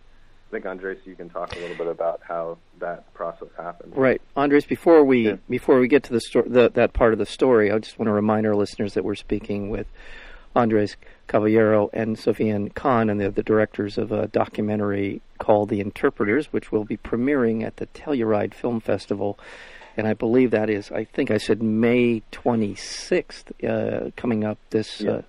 I 0.49 0.51
think 0.51 0.67
Andres, 0.67 0.99
you 1.05 1.17
can 1.17 1.29
talk 1.29 1.55
a 1.57 1.59
little 1.59 1.77
bit 1.77 1.89
about 1.89 2.21
how 2.27 2.59
that 2.79 3.13
process 3.15 3.49
happened. 3.57 3.95
Right, 3.97 4.21
Andres. 4.37 4.65
Before 4.65 5.05
we 5.05 5.27
yeah. 5.27 5.37
before 5.51 5.81
we 5.81 5.89
get 5.89 6.05
to 6.05 6.13
the, 6.13 6.21
sto- 6.21 6.43
the 6.47 6.71
that 6.75 6.93
part 6.93 7.13
of 7.13 7.19
the 7.19 7.27
story, 7.27 7.73
I 7.73 7.79
just 7.79 7.99
want 7.99 8.09
to 8.09 8.13
remind 8.13 8.47
our 8.47 8.55
listeners 8.55 8.95
that 8.95 9.05
we're 9.05 9.17
speaking 9.17 9.71
with 9.71 9.89
Andres 10.57 10.97
Caballero 11.27 11.91
and 11.93 12.17
Sofian 12.17 12.75
Khan, 12.75 13.11
and 13.11 13.21
they're 13.21 13.31
the 13.31 13.43
directors 13.43 13.99
of 13.99 14.11
a 14.11 14.27
documentary 14.29 15.21
called 15.39 15.69
The 15.69 15.81
Interpreters, 15.81 16.47
which 16.47 16.73
will 16.73 16.85
be 16.85 16.97
premiering 16.97 17.63
at 17.63 17.77
the 17.77 17.87
Telluride 17.89 18.55
Film 18.55 18.81
Festival. 18.81 19.39
And 19.99 20.09
I 20.09 20.15
believe 20.15 20.53
that 20.53 20.71
is, 20.71 20.91
I 20.91 21.05
think 21.05 21.31
I 21.31 21.37
said 21.37 21.63
May 21.63 22.23
26th, 22.33 23.65
uh, 23.69 24.11
coming 24.17 24.45
up 24.45 24.59
this, 24.71 25.03
yeah. 25.03 25.11
uh, 25.11 25.23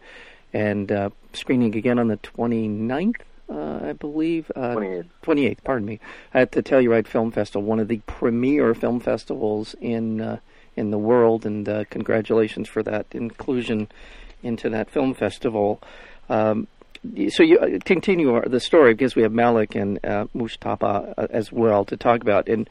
and 0.54 0.92
uh, 0.92 1.10
screening 1.34 1.76
again 1.76 2.00
on 2.00 2.08
the 2.08 2.18
29th, 2.18 3.20
uh, 3.50 3.80
I 3.90 3.94
believe. 3.94 4.50
28th. 4.56 5.00
Uh, 5.00 5.04
28th, 5.26 5.64
pardon 5.66 5.86
me, 5.86 6.00
at 6.34 6.54
the 6.54 6.64
Telluride 6.64 7.08
Film 7.08 7.32
Festival, 7.32 7.64
one 7.64 7.82
of 7.82 7.90
the 7.90 8.00
premier 8.08 8.74
film 8.74 9.02
festivals 9.02 9.76
in 9.82 10.22
uh, 10.22 10.40
in 10.78 10.92
the 10.92 10.98
world. 10.98 11.46
And 11.46 11.66
congratulations 11.90 12.70
for 12.70 12.84
that 12.84 13.08
inclusion 13.12 13.90
into 14.44 14.70
that 14.70 14.90
film 14.90 15.14
festival. 15.14 15.82
Um, 16.30 16.68
so 17.30 17.44
you 17.44 17.60
uh, 17.60 17.80
continue 17.86 18.42
the 18.48 18.60
story 18.60 18.94
because 18.94 19.16
we 19.16 19.22
have 19.22 19.32
Malik 19.32 19.76
and 19.76 20.00
uh, 20.04 20.26
Mujtaba 20.36 21.14
uh, 21.18 21.28
as 21.30 21.52
well 21.52 21.86
to 21.86 21.98
talk 21.98 22.22
about, 22.22 22.48
and 22.48 22.70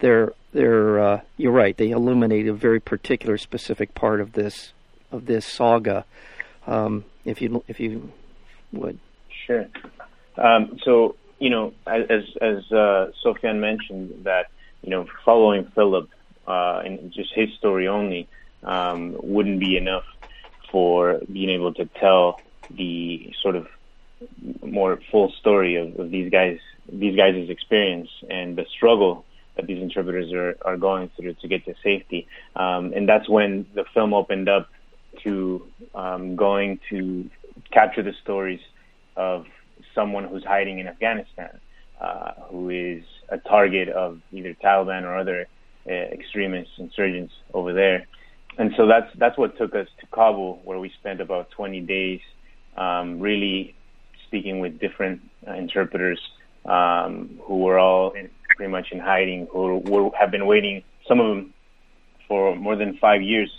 they're 0.00 0.32
they're 0.52 0.98
uh, 1.00 1.20
you're 1.36 1.52
right. 1.52 1.76
They 1.76 1.90
illuminate 1.90 2.46
a 2.46 2.54
very 2.54 2.80
particular, 2.80 3.36
specific 3.36 3.94
part 3.94 4.20
of 4.20 4.32
this 4.32 4.72
of 5.10 5.26
this 5.26 5.44
saga. 5.44 6.04
Um, 6.66 7.04
if 7.24 7.42
you 7.42 7.64
if 7.68 7.80
you 7.80 8.12
would, 8.72 8.98
sure. 9.46 9.66
Um, 10.36 10.78
so 10.82 11.16
you 11.38 11.50
know, 11.50 11.74
as 11.86 12.24
as 12.40 12.70
uh, 12.72 13.10
Sofian 13.24 13.58
mentioned, 13.58 14.24
that 14.24 14.46
you 14.82 14.90
know, 14.90 15.06
following 15.24 15.64
Philip 15.74 16.10
uh, 16.46 16.82
and 16.84 17.12
just 17.12 17.32
his 17.34 17.48
story 17.58 17.88
only 17.88 18.28
um, 18.62 19.16
wouldn't 19.22 19.60
be 19.60 19.76
enough 19.76 20.04
for 20.74 21.20
being 21.32 21.50
able 21.50 21.72
to 21.72 21.84
tell 22.00 22.40
the 22.68 23.32
sort 23.40 23.54
of 23.54 23.68
more 24.60 24.98
full 25.08 25.30
story 25.38 25.76
of, 25.76 25.96
of 26.00 26.10
these 26.10 26.32
guys 26.32 26.58
these 26.92 27.16
guys' 27.16 27.48
experience 27.48 28.08
and 28.28 28.56
the 28.56 28.66
struggle 28.76 29.24
that 29.54 29.68
these 29.68 29.80
interpreters 29.80 30.32
are, 30.32 30.58
are 30.62 30.76
going 30.76 31.08
through 31.16 31.34
to 31.34 31.46
get 31.46 31.64
to 31.64 31.74
safety. 31.84 32.26
Um, 32.56 32.92
and 32.92 33.08
that's 33.08 33.28
when 33.28 33.66
the 33.72 33.84
film 33.94 34.12
opened 34.12 34.48
up 34.48 34.68
to 35.22 35.64
um, 35.94 36.34
going 36.34 36.80
to 36.90 37.30
capture 37.70 38.02
the 38.02 38.14
stories 38.24 38.60
of 39.16 39.46
someone 39.94 40.24
who's 40.24 40.44
hiding 40.44 40.80
in 40.80 40.88
Afghanistan, 40.88 41.60
uh, 42.00 42.32
who 42.50 42.68
is 42.68 43.04
a 43.28 43.38
target 43.38 43.90
of 43.90 44.20
either 44.32 44.54
Taliban 44.54 45.04
or 45.04 45.16
other 45.16 45.46
uh, 45.88 45.92
extremist 45.92 46.70
insurgents 46.78 47.32
over 47.54 47.72
there 47.72 48.08
and 48.58 48.72
so 48.76 48.86
that's 48.86 49.10
that's 49.16 49.36
what 49.36 49.56
took 49.58 49.74
us 49.74 49.88
to 50.00 50.06
Kabul, 50.06 50.60
where 50.64 50.78
we 50.78 50.90
spent 51.00 51.20
about 51.20 51.50
20 51.50 51.80
days, 51.80 52.20
um, 52.76 53.20
really 53.20 53.74
speaking 54.26 54.60
with 54.60 54.78
different 54.78 55.20
uh, 55.46 55.52
interpreters 55.52 56.20
um, 56.64 57.40
who 57.42 57.58
were 57.58 57.78
all 57.78 58.12
in, 58.12 58.30
pretty 58.56 58.70
much 58.70 58.92
in 58.92 58.98
hiding, 58.98 59.46
who 59.50 59.78
were, 59.78 60.10
have 60.18 60.30
been 60.30 60.46
waiting, 60.46 60.82
some 61.06 61.20
of 61.20 61.28
them 61.28 61.54
for 62.28 62.56
more 62.56 62.76
than 62.76 62.96
five 62.98 63.22
years 63.22 63.50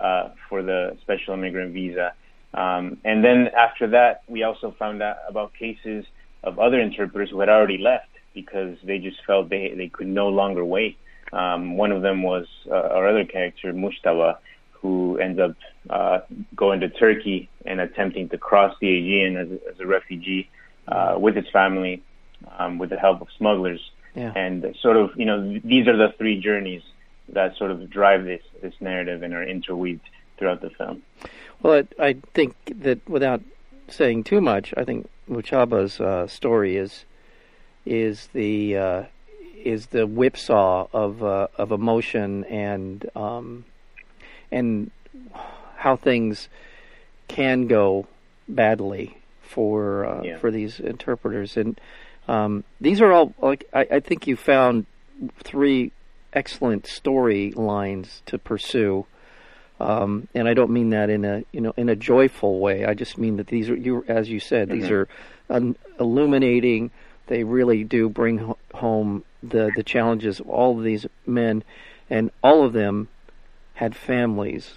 uh, 0.00 0.30
for 0.48 0.62
the 0.62 0.96
special 1.02 1.34
immigrant 1.34 1.72
visa. 1.72 2.12
Um, 2.54 2.98
and 3.04 3.24
then 3.24 3.48
after 3.56 3.88
that, 3.88 4.22
we 4.26 4.42
also 4.42 4.74
found 4.78 5.02
out 5.02 5.16
about 5.28 5.54
cases 5.54 6.04
of 6.42 6.58
other 6.58 6.80
interpreters 6.80 7.30
who 7.30 7.40
had 7.40 7.48
already 7.48 7.78
left 7.78 8.08
because 8.34 8.76
they 8.84 8.98
just 8.98 9.18
felt 9.26 9.48
they 9.48 9.74
they 9.76 9.88
could 9.88 10.06
no 10.06 10.28
longer 10.28 10.64
wait. 10.64 10.98
Um, 11.32 11.76
one 11.76 11.92
of 11.92 12.02
them 12.02 12.22
was 12.22 12.46
uh, 12.70 12.74
our 12.74 13.08
other 13.08 13.24
character, 13.24 13.72
Mujtaba, 13.72 14.38
who 14.70 15.18
ends 15.18 15.38
up 15.40 15.56
uh, 15.90 16.20
going 16.54 16.80
to 16.80 16.88
Turkey 16.88 17.48
and 17.66 17.80
attempting 17.80 18.28
to 18.30 18.38
cross 18.38 18.74
the 18.80 18.88
Aegean 18.88 19.36
as 19.36 19.50
a, 19.50 19.68
as 19.72 19.80
a 19.80 19.86
refugee 19.86 20.48
uh, 20.86 21.16
with 21.18 21.36
his 21.36 21.48
family 21.52 22.02
um, 22.58 22.78
with 22.78 22.90
the 22.90 22.98
help 22.98 23.20
of 23.20 23.28
smugglers. 23.36 23.80
Yeah. 24.14 24.32
And 24.34 24.74
sort 24.80 24.96
of, 24.96 25.10
you 25.16 25.26
know, 25.26 25.58
these 25.62 25.86
are 25.86 25.96
the 25.96 26.12
three 26.16 26.40
journeys 26.40 26.82
that 27.30 27.56
sort 27.56 27.70
of 27.70 27.90
drive 27.90 28.24
this 28.24 28.42
this 28.62 28.74
narrative 28.80 29.22
and 29.22 29.34
are 29.34 29.44
interweaved 29.44 30.08
throughout 30.38 30.60
the 30.60 30.70
film. 30.70 31.02
Well, 31.62 31.84
I, 31.98 32.04
I 32.04 32.12
think 32.34 32.54
that 32.66 33.06
without 33.08 33.42
saying 33.88 34.24
too 34.24 34.40
much, 34.40 34.72
I 34.76 34.84
think 34.84 35.08
Mujtaba's 35.28 36.00
uh, 36.00 36.26
story 36.26 36.76
is 36.76 37.04
is 37.84 38.28
the 38.32 38.76
uh, 38.76 39.02
is 39.68 39.88
the 39.88 40.06
whipsaw 40.06 40.88
of 40.94 41.22
uh, 41.22 41.46
of 41.58 41.72
emotion 41.72 42.42
and 42.44 43.08
um, 43.14 43.66
and 44.50 44.90
how 45.76 45.94
things 45.94 46.48
can 47.28 47.66
go 47.66 48.06
badly 48.48 49.18
for 49.42 50.06
uh, 50.06 50.22
yeah. 50.22 50.38
for 50.38 50.50
these 50.50 50.80
interpreters 50.80 51.58
and 51.58 51.78
um, 52.28 52.64
these 52.80 53.00
are 53.02 53.12
all 53.12 53.34
like 53.40 53.68
I, 53.74 53.86
I, 53.92 54.00
think 54.00 54.26
you 54.26 54.36
found 54.36 54.86
three 55.42 55.92
excellent 56.32 56.84
storylines 56.84 58.22
to 58.26 58.38
pursue 58.38 59.04
um, 59.80 60.28
and 60.34 60.48
I 60.48 60.54
don't 60.54 60.70
mean 60.70 60.90
that 60.90 61.10
in 61.10 61.26
a 61.26 61.44
you 61.52 61.60
know 61.60 61.74
in 61.76 61.90
a 61.90 61.96
joyful 61.96 62.58
way 62.58 62.86
I 62.86 62.94
just 62.94 63.18
mean 63.18 63.36
that 63.36 63.48
these 63.48 63.68
are 63.68 63.76
you 63.76 64.02
as 64.08 64.30
you 64.30 64.40
said 64.40 64.68
mm-hmm. 64.68 64.80
these 64.80 64.90
are 64.90 65.08
un- 65.50 65.76
illuminating 66.00 66.90
they 67.26 67.44
really 67.44 67.84
do 67.84 68.08
bring 68.08 68.54
home 68.72 69.24
the 69.42 69.70
the 69.76 69.82
challenges 69.82 70.40
of 70.40 70.48
all 70.48 70.78
of 70.78 70.84
these 70.84 71.06
men, 71.26 71.62
and 72.10 72.30
all 72.42 72.64
of 72.64 72.72
them 72.72 73.08
had 73.74 73.94
families. 73.94 74.74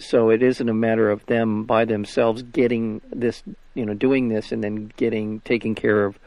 So 0.00 0.30
it 0.30 0.42
isn't 0.42 0.68
a 0.68 0.74
matter 0.74 1.10
of 1.10 1.24
them 1.26 1.64
by 1.64 1.84
themselves 1.84 2.42
getting 2.42 3.00
this, 3.10 3.42
you 3.74 3.86
know, 3.86 3.94
doing 3.94 4.28
this 4.28 4.50
and 4.50 4.64
then 4.64 4.92
getting 4.96 5.40
taking 5.40 5.74
care 5.74 6.04
of 6.04 6.18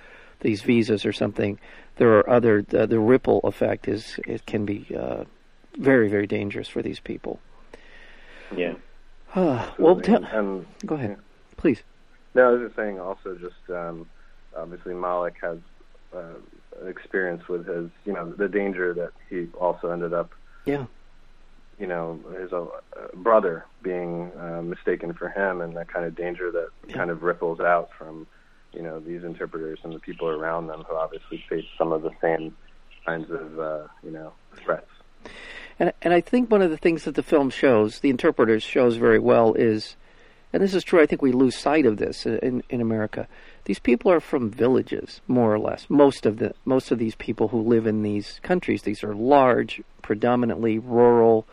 these 0.42 0.62
visas 0.62 1.06
or 1.06 1.12
something. 1.14 1.60
There 1.98 2.18
are 2.18 2.30
other 2.30 2.62
the, 2.62 2.88
the 2.88 3.00
ripple 3.00 3.40
effect 3.44 3.88
is 3.88 4.20
it 4.26 4.46
can 4.46 4.66
be 4.66 4.88
uh, 4.98 5.26
very 5.78 6.10
very 6.10 6.28
dangerous 6.28 6.68
for 6.68 6.82
these 6.82 7.00
people. 7.00 7.40
Yeah. 8.56 8.76
Uh, 9.36 9.70
well, 9.80 10.00
t- 10.00 10.14
um, 10.14 10.66
go 10.86 10.96
ahead, 10.96 11.12
yeah. 11.12 11.16
please. 11.58 11.84
No, 12.34 12.50
I 12.50 12.52
was 12.52 12.68
just 12.68 12.76
saying. 12.76 13.00
Also, 13.00 13.36
just 13.36 13.70
um, 13.70 14.08
obviously 14.56 14.94
Malik 14.94 15.36
has 15.42 15.58
uh, 16.16 16.34
experience 16.86 17.48
with 17.48 17.68
his, 17.68 17.90
you 18.06 18.14
know, 18.14 18.32
the 18.32 18.48
danger 18.48 18.94
that 18.94 19.12
he 19.30 19.48
also 19.60 19.90
ended 19.92 20.14
up, 20.14 20.32
yeah, 20.66 20.86
you 21.80 21.88
know, 21.88 22.20
his 22.40 22.52
uh, 22.52 22.66
brother 23.16 23.66
being 23.82 24.32
uh, 24.40 24.62
mistaken 24.62 25.14
for 25.14 25.30
him, 25.30 25.62
and 25.62 25.76
that 25.78 25.88
kind 25.88 26.06
of 26.06 26.16
danger 26.16 26.52
that 26.52 26.70
yeah. 26.88 26.96
kind 26.96 27.10
of 27.10 27.24
ripples 27.24 27.60
out 27.60 27.90
from, 27.98 28.28
you 28.74 28.82
know, 28.82 29.00
these 29.00 29.24
interpreters 29.24 29.80
and 29.84 29.94
the 29.94 30.00
people 30.00 30.28
around 30.28 30.68
them 30.68 30.84
who 30.90 30.96
obviously 30.96 31.44
face 31.50 31.66
some 31.78 31.92
of 31.92 32.02
the 32.02 32.12
same 32.22 32.56
kinds 33.06 33.30
of, 33.30 33.60
uh, 33.60 33.88
you 34.04 34.12
know, 34.12 34.34
threats. 34.56 34.90
And 35.80 35.94
and 36.02 36.14
I 36.14 36.22
think 36.22 36.50
one 36.50 36.62
of 36.62 36.72
the 36.72 36.78
things 36.78 37.04
that 37.04 37.16
the 37.16 37.24
film 37.24 37.50
shows, 37.50 38.00
the 38.00 38.10
interpreters 38.10 38.64
shows 38.64 38.96
very 38.96 39.20
well, 39.20 39.54
is, 39.54 39.96
and 40.54 40.64
this 40.64 40.74
is 40.74 40.84
true. 40.84 41.02
I 41.02 41.06
think 41.06 41.22
we 41.22 41.32
lose 41.32 41.56
sight 41.56 41.86
of 41.86 41.98
this 41.98 42.26
in 42.26 42.64
in 42.70 42.82
America. 42.82 43.28
These 43.66 43.80
people 43.80 44.12
are 44.12 44.22
from 44.22 44.50
villages, 44.50 45.20
more 45.28 45.54
or 45.54 45.60
less. 45.60 45.90
Most 45.90 46.26
of 46.26 46.38
the 46.38 46.54
most 46.64 46.92
of 46.92 47.00
these 47.00 47.16
people 47.16 47.50
who 47.50 47.62
live 47.62 47.86
in 47.86 48.02
these 48.02 48.40
countries, 48.44 48.84
these 48.84 49.04
are 49.04 49.14
large, 49.14 49.82
predominantly 50.02 50.80
rural. 50.80 51.46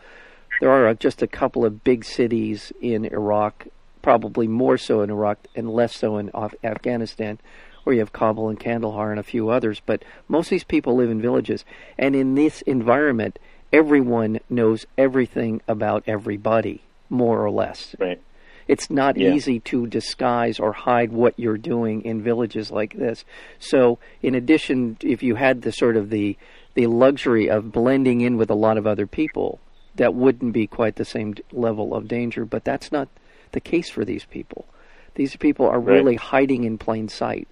There 0.61 0.71
are 0.71 0.93
just 0.93 1.21
a 1.21 1.27
couple 1.27 1.65
of 1.65 1.83
big 1.83 2.05
cities 2.05 2.71
in 2.79 3.03
Iraq, 3.05 3.67
probably 4.01 4.47
more 4.47 4.77
so 4.77 5.01
in 5.01 5.09
Iraq 5.09 5.39
and 5.55 5.69
less 5.69 5.97
so 5.97 6.17
in 6.17 6.31
Af- 6.33 6.55
Afghanistan, 6.63 7.37
where 7.83 7.93
you 7.95 7.99
have 7.99 8.13
Kabul 8.13 8.47
and 8.47 8.57
Kandahar 8.57 9.11
and 9.11 9.19
a 9.19 9.23
few 9.23 9.49
others. 9.49 9.81
But 9.85 10.05
most 10.29 10.47
of 10.47 10.51
these 10.51 10.63
people 10.63 10.95
live 10.95 11.09
in 11.09 11.21
villages, 11.21 11.65
and 11.97 12.15
in 12.15 12.35
this 12.35 12.61
environment, 12.61 13.39
everyone 13.73 14.39
knows 14.49 14.85
everything 14.97 15.61
about 15.67 16.03
everybody, 16.07 16.81
more 17.09 17.43
or 17.43 17.51
less. 17.51 17.93
Right. 17.99 18.21
It's 18.67 18.89
not 18.89 19.17
yeah. 19.17 19.33
easy 19.33 19.59
to 19.61 19.85
disguise 19.87 20.59
or 20.59 20.73
hide 20.73 21.11
what 21.11 21.37
you're 21.37 21.57
doing 21.57 22.01
in 22.03 22.23
villages 22.23 22.71
like 22.71 22.93
this. 22.93 23.23
So, 23.59 23.99
in 24.21 24.33
addition, 24.33 24.97
if 25.01 25.21
you 25.21 25.35
had 25.35 25.61
the 25.61 25.71
sort 25.71 25.97
of 25.97 26.09
the 26.09 26.37
the 26.73 26.87
luxury 26.87 27.49
of 27.49 27.71
blending 27.71 28.21
in 28.21 28.37
with 28.37 28.49
a 28.49 28.55
lot 28.55 28.77
of 28.77 28.85
other 28.85 29.07
people, 29.07 29.59
that 29.95 30.13
wouldn't 30.13 30.51
be 30.51 30.67
quite 30.67 30.95
the 30.95 31.05
same 31.05 31.35
level 31.51 31.95
of 31.95 32.07
danger. 32.07 32.43
But 32.43 32.65
that's 32.65 32.91
not 32.91 33.07
the 33.51 33.61
case 33.61 33.89
for 33.89 34.03
these 34.03 34.25
people. 34.25 34.65
These 35.13 35.35
people 35.37 35.65
are 35.67 35.79
right. 35.79 35.95
really 35.95 36.15
hiding 36.15 36.63
in 36.63 36.77
plain 36.77 37.07
sight. 37.07 37.47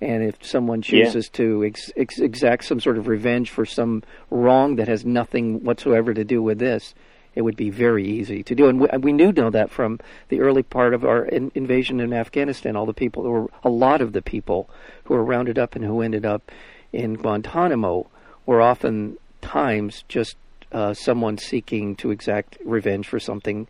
And 0.00 0.24
if 0.24 0.44
someone 0.44 0.82
chooses 0.82 1.30
yeah. 1.32 1.36
to 1.36 1.64
ex- 1.64 1.92
ex- 1.96 2.18
exact 2.18 2.64
some 2.64 2.80
sort 2.80 2.98
of 2.98 3.06
revenge 3.06 3.50
for 3.50 3.64
some 3.64 4.02
wrong 4.30 4.74
that 4.76 4.88
has 4.88 5.04
nothing 5.04 5.62
whatsoever 5.62 6.12
to 6.12 6.24
do 6.24 6.42
with 6.42 6.58
this, 6.58 6.92
it 7.34 7.42
would 7.42 7.56
be 7.56 7.70
very 7.70 8.06
easy 8.06 8.42
to 8.42 8.54
do. 8.54 8.68
And 8.68 8.80
we, 8.80 8.88
we 8.98 9.12
do 9.12 9.32
know 9.32 9.50
that 9.50 9.70
from 9.70 9.98
the 10.28 10.40
early 10.40 10.62
part 10.62 10.94
of 10.94 11.04
our 11.04 11.24
in, 11.24 11.50
invasion 11.54 12.00
in 12.00 12.12
Afghanistan. 12.12 12.76
All 12.76 12.86
the 12.86 12.94
people, 12.94 13.26
or 13.26 13.50
a 13.64 13.70
lot 13.70 14.00
of 14.00 14.12
the 14.12 14.22
people 14.22 14.68
who 15.04 15.14
were 15.14 15.24
rounded 15.24 15.58
up 15.58 15.74
and 15.74 15.84
who 15.84 16.02
ended 16.02 16.26
up 16.26 16.50
in 16.92 17.14
Guantanamo 17.14 18.08
were 18.46 18.60
often 18.60 19.16
times 19.40 20.04
just 20.08 20.36
uh, 20.72 20.94
someone 20.94 21.38
seeking 21.38 21.96
to 21.96 22.10
exact 22.10 22.58
revenge 22.64 23.06
for 23.06 23.20
something 23.20 23.66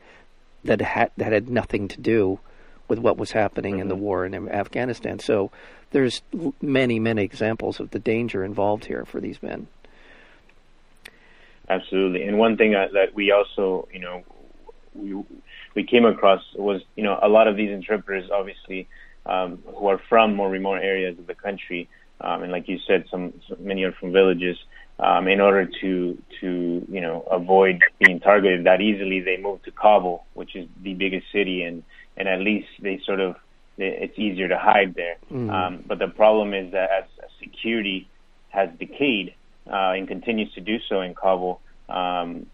that 0.65 0.81
had 0.81 1.11
that 1.17 1.33
had 1.33 1.49
nothing 1.49 1.89
to 1.89 2.01
do 2.01 2.39
with 2.89 2.99
what 2.99 3.17
was 3.17 3.33
happening 3.33 3.75
mm-hmm. 3.75 3.83
in 3.83 3.89
the 3.89 3.95
mm-hmm. 3.95 4.05
war 4.05 4.27
in 4.27 4.49
Afghanistan. 4.49 5.19
So 5.19 5.51
there's 5.91 6.23
many, 6.61 6.99
many 6.99 7.23
examples 7.23 7.81
of 7.81 7.91
the 7.91 7.99
danger 7.99 8.45
involved 8.45 8.85
here 8.85 9.05
for 9.05 9.21
these 9.21 9.43
men. 9.43 9.69
Absolutely, 11.73 12.23
and 12.25 12.39
one 12.39 12.57
thing 12.57 12.73
that 12.73 13.15
we 13.15 13.33
also, 13.33 13.89
you 13.93 14.01
know, 14.01 14.23
we 14.95 15.23
we 15.75 15.85
came 15.85 16.05
across 16.05 16.43
was, 16.55 16.83
you 16.97 17.03
know, 17.03 17.19
a 17.23 17.29
lot 17.29 17.49
of 17.49 17.57
these 17.57 17.71
interpreters, 17.71 18.31
obviously, 18.31 18.89
um, 19.25 19.63
who 19.77 19.87
are 19.87 20.01
from 20.09 20.35
more 20.35 20.51
remote 20.51 20.81
areas 20.83 21.19
of 21.19 21.27
the 21.27 21.35
country, 21.35 21.89
um, 22.21 22.43
and 22.43 22.53
like 22.53 22.69
you 22.69 22.79
said, 22.87 23.05
some, 23.11 23.33
some 23.49 23.65
many 23.65 23.85
are 23.85 23.93
from 23.93 24.13
villages. 24.13 24.59
Um, 24.99 25.27
in 25.27 25.41
order 25.41 25.65
to 25.81 26.23
to 26.41 26.87
you 26.89 27.01
know 27.01 27.23
avoid 27.31 27.83
being 27.99 28.21
targeted 28.21 28.67
that 28.67 28.81
easily, 28.81 29.21
they 29.21 29.39
move 29.39 29.63
to 29.63 29.71
Kabul, 29.71 30.25
which 30.35 30.55
is 30.55 30.69
the 30.83 30.95
biggest 30.95 31.27
city, 31.33 31.63
and 31.63 31.83
and 32.17 32.29
at 32.29 32.41
least 32.41 32.69
they 32.81 33.01
sort 33.07 33.21
of 33.21 33.37
it's 33.79 34.19
easier 34.19 34.49
to 34.49 34.59
hide 34.59 34.95
there. 34.95 35.17
Mm. 35.31 35.51
Um, 35.51 35.85
but 35.87 35.99
the 35.99 36.09
problem 36.09 36.53
is 36.53 36.73
that 36.73 36.91
as 36.91 37.05
security 37.41 38.09
has 38.51 38.69
decayed, 38.79 39.35
uh, 39.67 39.93
and 39.97 40.09
continues 40.09 40.53
to 40.55 40.61
do 40.61 40.79
so 40.89 41.01
in 41.01 41.15
Kabul. 41.15 41.61
Um, 41.89 42.47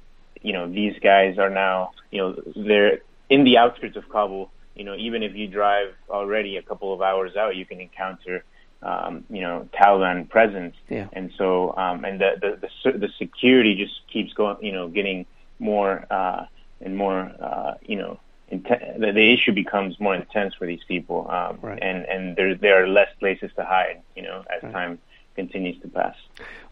you 0.43 0.53
know, 0.53 0.71
these 0.71 0.99
guys 1.01 1.39
are 1.39 1.51
now, 1.51 1.93
you 2.11 2.19
know, 2.19 2.43
they're 2.57 3.01
in 3.29 3.45
the 3.45 3.59
outskirts 3.59 3.97
of 3.97 4.09
Kabul. 4.09 4.51
You 4.75 4.85
know, 4.85 4.95
even 4.95 5.23
if 5.23 5.35
you 5.35 5.49
drive 5.49 5.95
already 6.09 6.57
a 6.57 6.63
couple 6.63 6.93
of 6.93 7.03
hours 7.03 7.37
out, 7.37 7.57
you 7.57 7.67
can 7.67 7.81
encounter, 7.81 8.45
um, 8.83 9.25
you 9.29 9.41
know, 9.41 9.69
Taliban 9.75 10.29
presence. 10.29 10.77
Yeah. 10.89 11.09
And 11.13 11.33
so, 11.37 11.77
um, 11.77 12.05
and 12.05 12.21
the, 12.21 12.31
the 12.41 12.69
the 12.93 12.99
the 12.99 13.09
security 13.19 13.75
just 13.75 14.01
keeps 14.13 14.33
going, 14.35 14.59
you 14.63 14.73
know, 14.73 14.89
getting 14.89 15.27
more 15.59 16.07
uh, 16.11 16.47
and 16.81 16.97
more, 16.97 17.33
uh, 17.41 17.75
you 17.83 17.97
know, 17.97 18.21
inten- 18.53 19.01
the, 19.01 19.13
the 19.13 19.33
issue 19.35 19.53
becomes 19.53 19.99
more 19.99 20.15
intense 20.15 20.55
for 20.55 20.67
these 20.67 20.85
people, 20.87 21.29
um, 21.29 21.59
right. 21.61 21.83
and 21.83 22.05
and 22.05 22.37
there 22.37 22.55
there 22.55 22.85
are 22.85 22.89
less 22.89 23.09
places 23.19 23.51
to 23.57 23.65
hide, 23.65 24.01
you 24.15 24.23
know, 24.23 24.45
as 24.49 24.63
right. 24.63 24.73
time 24.73 24.99
continues 25.39 25.81
to 25.83 25.89
pass. 25.89 26.17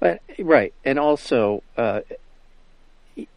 But, 0.00 0.20
right, 0.40 0.74
and 0.84 0.98
also 0.98 1.62
uh, 1.76 2.00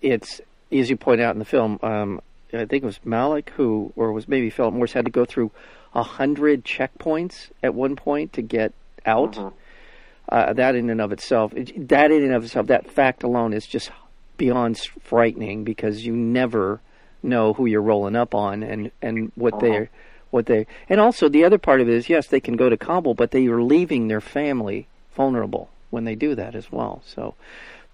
it's 0.02 0.42
as 0.72 0.90
you 0.90 0.98
point 0.98 1.22
out 1.22 1.36
in 1.36 1.40
the 1.40 1.46
film. 1.46 1.80
Um, 1.84 2.22
I 2.52 2.66
think 2.66 2.84
it 2.84 2.86
was 2.86 3.00
Malik 3.06 3.52
who, 3.56 3.94
or 3.96 4.12
was 4.12 4.28
maybe 4.28 4.50
Philip 4.50 4.74
Morris, 4.74 4.94
had 4.94 5.06
to 5.06 5.12
go 5.12 5.24
through 5.24 5.52
a 5.94 6.02
hundred 6.02 6.66
checkpoints 6.66 7.52
at 7.62 7.76
one 7.76 7.96
point 7.96 8.34
to 8.34 8.42
get 8.42 8.74
out. 9.06 9.34
Mm-hmm. 9.34 9.56
Uh, 10.28 10.54
that 10.54 10.76
in 10.76 10.90
and 10.90 11.02
of 11.02 11.12
itself, 11.12 11.54
that 11.56 12.12
in 12.12 12.24
and 12.24 12.34
of 12.34 12.44
itself, 12.44 12.68
that 12.68 12.90
fact 12.90 13.24
alone 13.24 13.54
is 13.54 13.66
just 13.66 13.92
beyond 14.38 14.78
frightening 15.02 15.64
because 15.64 16.06
you 16.06 16.16
never 16.16 16.82
know 17.22 17.54
who 17.54 17.66
you're 17.66 17.82
rolling 17.82 18.16
up 18.16 18.34
on 18.34 18.64
and 18.64 18.92
and 19.02 19.32
what 19.36 19.54
uh-huh. 19.56 19.62
they're 19.62 19.90
what 20.32 20.46
they 20.46 20.66
and 20.88 21.00
also 21.00 21.28
the 21.28 21.44
other 21.44 21.58
part 21.58 21.82
of 21.82 21.90
it 21.90 21.96
is 21.96 22.10
yes 22.10 22.28
they 22.28 22.40
can 22.40 22.56
go 22.56 22.70
to 22.70 22.78
Kabul 22.78 23.14
but 23.14 23.32
they 23.32 23.48
are 23.48 23.62
leaving 23.62 24.08
their 24.08 24.22
family 24.22 24.88
vulnerable 25.20 25.70
when 25.90 26.06
they 26.06 26.16
do 26.16 26.34
that 26.34 26.56
as 26.56 26.72
well. 26.72 27.02
So 27.06 27.36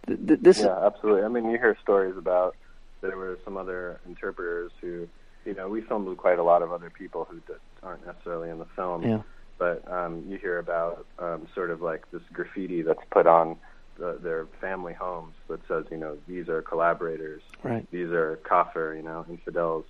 th- 0.05 0.19
th- 0.27 0.39
this 0.39 0.59
yeah, 0.59 0.85
absolutely. 0.85 1.23
I 1.23 1.27
mean, 1.27 1.45
you 1.49 1.57
hear 1.57 1.75
stories 1.81 2.15
about 2.15 2.55
there 3.01 3.17
were 3.17 3.39
some 3.43 3.57
other 3.57 3.99
interpreters 4.05 4.71
who, 4.79 5.07
you 5.43 5.55
know, 5.55 5.67
we 5.67 5.81
filmed 5.81 6.07
with 6.07 6.19
quite 6.19 6.37
a 6.37 6.43
lot 6.43 6.61
of 6.61 6.71
other 6.71 6.91
people 6.91 7.27
who 7.27 7.41
aren't 7.81 8.05
necessarily 8.05 8.51
in 8.51 8.59
the 8.59 8.67
film. 8.75 9.01
Yeah. 9.01 9.21
But 9.57 9.91
um, 9.91 10.23
you 10.27 10.37
hear 10.37 10.59
about 10.59 11.07
um, 11.17 11.47
sort 11.55 11.71
of 11.71 11.81
like 11.81 12.03
this 12.11 12.21
graffiti 12.31 12.83
that's 12.83 13.03
put 13.09 13.25
on 13.25 13.57
the, 13.97 14.19
their 14.21 14.45
family 14.61 14.93
homes 14.93 15.33
that 15.47 15.61
says, 15.67 15.85
you 15.89 15.97
know, 15.97 16.17
these 16.27 16.47
are 16.47 16.61
collaborators, 16.61 17.41
right. 17.63 17.89
these 17.89 18.09
are 18.09 18.35
kafir, 18.47 18.93
you 18.93 19.01
know, 19.01 19.25
infidels, 19.27 19.85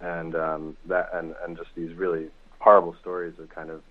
and 0.00 0.34
um, 0.34 0.76
that 0.86 1.10
and 1.12 1.34
and 1.44 1.58
just 1.58 1.70
these 1.74 1.92
really 1.94 2.28
horrible 2.58 2.96
stories 3.00 3.34
of 3.38 3.50
kind 3.50 3.68
of 3.68 3.82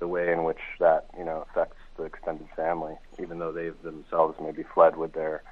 the 0.00 0.08
way 0.08 0.32
in 0.32 0.42
which 0.42 0.62
that 0.80 1.06
you 1.16 1.24
know 1.24 1.46
affects 1.48 1.76
the 1.96 2.04
extended 2.04 2.48
family, 2.56 2.94
even 3.20 3.38
though 3.38 3.52
they've 3.52 3.80
themselves 3.82 4.38
maybe 4.40 4.62
fled 4.62 4.96
with 4.96 5.12
their, 5.12 5.42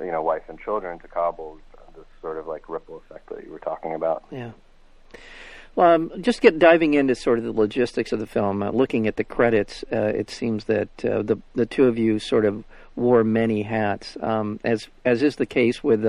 you 0.00 0.10
know, 0.10 0.22
wife 0.22 0.42
and 0.48 0.58
children 0.58 0.98
to 1.00 1.08
Kabul. 1.08 1.58
This 1.96 2.06
sort 2.20 2.36
of 2.36 2.46
like 2.46 2.68
ripple 2.68 2.96
effect 2.98 3.28
that 3.30 3.44
you 3.44 3.50
were 3.50 3.58
talking 3.58 3.94
about. 3.94 4.24
Yeah. 4.30 4.52
Well, 5.74 5.94
um, 5.94 6.12
just 6.20 6.40
get 6.40 6.58
diving 6.58 6.94
into 6.94 7.14
sort 7.14 7.38
of 7.38 7.44
the 7.44 7.52
logistics 7.52 8.12
of 8.12 8.20
the 8.20 8.26
film. 8.26 8.62
Uh, 8.62 8.70
looking 8.70 9.06
at 9.08 9.16
the 9.16 9.24
credits, 9.24 9.84
uh, 9.92 10.12
it 10.14 10.30
seems 10.30 10.64
that 10.64 10.88
uh, 11.04 11.22
the 11.22 11.38
the 11.54 11.66
two 11.66 11.86
of 11.86 11.98
you 11.98 12.18
sort 12.18 12.44
of 12.44 12.64
wore 12.94 13.24
many 13.24 13.62
hats, 13.62 14.16
um, 14.20 14.60
as 14.64 14.88
as 15.04 15.22
is 15.22 15.36
the 15.36 15.46
case 15.46 15.82
with 15.82 16.04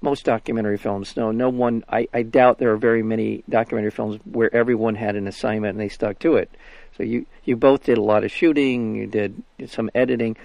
most 0.00 0.24
documentary 0.24 0.76
films. 0.76 1.16
No, 1.16 1.30
no 1.30 1.48
one. 1.48 1.84
I, 1.88 2.08
I 2.12 2.22
doubt 2.22 2.58
there 2.58 2.72
are 2.72 2.76
very 2.76 3.02
many 3.02 3.42
documentary 3.48 3.90
films 3.90 4.20
where 4.24 4.54
everyone 4.54 4.94
had 4.94 5.16
an 5.16 5.26
assignment 5.26 5.72
and 5.72 5.80
they 5.80 5.88
stuck 5.88 6.18
to 6.20 6.36
it. 6.36 6.50
So 6.96 7.02
you 7.02 7.26
you 7.44 7.56
both 7.56 7.84
did 7.84 7.98
a 7.98 8.02
lot 8.02 8.24
of 8.24 8.30
shooting. 8.30 8.96
You 8.96 9.06
did 9.06 9.42
some 9.66 9.90
editing. 9.94 10.36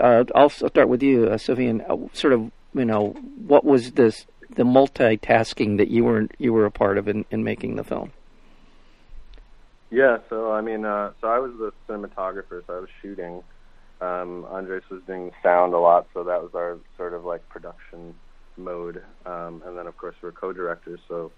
Uh, 0.00 0.24
I'll 0.34 0.48
start 0.48 0.88
with 0.88 1.02
you, 1.02 1.26
uh, 1.26 1.36
Sofian. 1.36 1.88
Uh, 1.88 2.12
sort 2.14 2.32
of, 2.32 2.50
you 2.74 2.84
know, 2.84 3.10
what 3.46 3.64
was 3.64 3.92
this 3.92 4.26
the 4.56 4.64
multitasking 4.64 5.78
that 5.78 5.88
you 5.88 6.04
were 6.04 6.28
you 6.38 6.52
were 6.52 6.66
a 6.66 6.70
part 6.70 6.98
of 6.98 7.08
in, 7.08 7.24
in 7.30 7.44
making 7.44 7.76
the 7.76 7.84
film? 7.84 8.12
Yeah, 9.90 10.18
so 10.30 10.52
I 10.52 10.62
mean, 10.62 10.84
uh, 10.84 11.12
so 11.20 11.28
I 11.28 11.38
was 11.38 11.52
the 11.58 11.72
cinematographer, 11.88 12.62
so 12.66 12.76
I 12.76 12.80
was 12.80 12.88
shooting. 13.02 13.42
Um, 14.00 14.44
Andres 14.46 14.82
was 14.90 15.02
doing 15.06 15.30
sound 15.42 15.74
a 15.74 15.78
lot, 15.78 16.08
so 16.12 16.24
that 16.24 16.42
was 16.42 16.50
our 16.54 16.78
sort 16.96 17.12
of 17.12 17.24
like 17.24 17.46
production 17.48 18.14
mode. 18.56 19.02
Um, 19.24 19.62
and 19.64 19.76
then, 19.78 19.86
of 19.86 19.96
course, 19.96 20.16
we're 20.22 20.32
co-directors, 20.32 20.98
so 21.08 21.30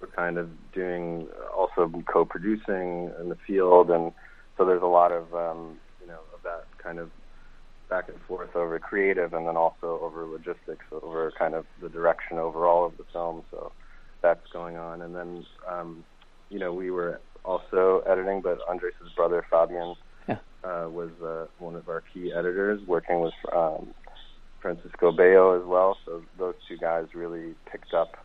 we're 0.00 0.08
kind 0.08 0.38
of 0.38 0.48
doing 0.72 1.28
also 1.56 1.90
co-producing 2.12 3.10
in 3.20 3.28
the 3.28 3.36
field, 3.46 3.90
and 3.90 4.12
so 4.56 4.64
there's 4.64 4.82
a 4.82 4.86
lot 4.86 5.12
of 5.12 5.34
um, 5.34 5.78
you 6.00 6.06
know 6.06 6.20
of 6.34 6.42
that 6.44 6.64
kind 6.82 6.98
of 6.98 7.10
back 7.88 8.08
and 8.08 8.18
forth 8.26 8.54
over 8.56 8.78
creative, 8.78 9.32
and 9.32 9.46
then 9.46 9.56
also 9.56 9.98
over 10.02 10.26
logistics, 10.26 10.84
over 10.90 11.32
kind 11.38 11.54
of 11.54 11.64
the 11.80 11.88
direction 11.88 12.38
overall 12.38 12.84
of 12.84 12.96
the 12.96 13.04
film. 13.12 13.44
So 13.50 13.72
that's 14.22 14.46
going 14.52 14.76
on, 14.76 15.02
and 15.02 15.14
then 15.14 15.46
um, 15.68 16.04
you 16.50 16.58
know 16.58 16.72
we 16.72 16.90
were 16.90 17.20
also 17.44 18.02
editing, 18.06 18.40
but 18.42 18.58
Andres's 18.68 19.12
brother 19.14 19.44
Fabian 19.50 19.94
yeah. 20.28 20.38
uh, 20.64 20.88
was 20.88 21.10
uh, 21.24 21.46
one 21.58 21.76
of 21.76 21.88
our 21.88 22.02
key 22.12 22.32
editors, 22.32 22.80
working 22.86 23.20
with 23.20 23.34
um, 23.54 23.94
Francisco 24.60 25.12
Bello 25.12 25.58
as 25.58 25.66
well. 25.66 25.96
So 26.04 26.22
those 26.38 26.54
two 26.68 26.76
guys 26.76 27.06
really 27.14 27.54
picked 27.70 27.94
up, 27.94 28.16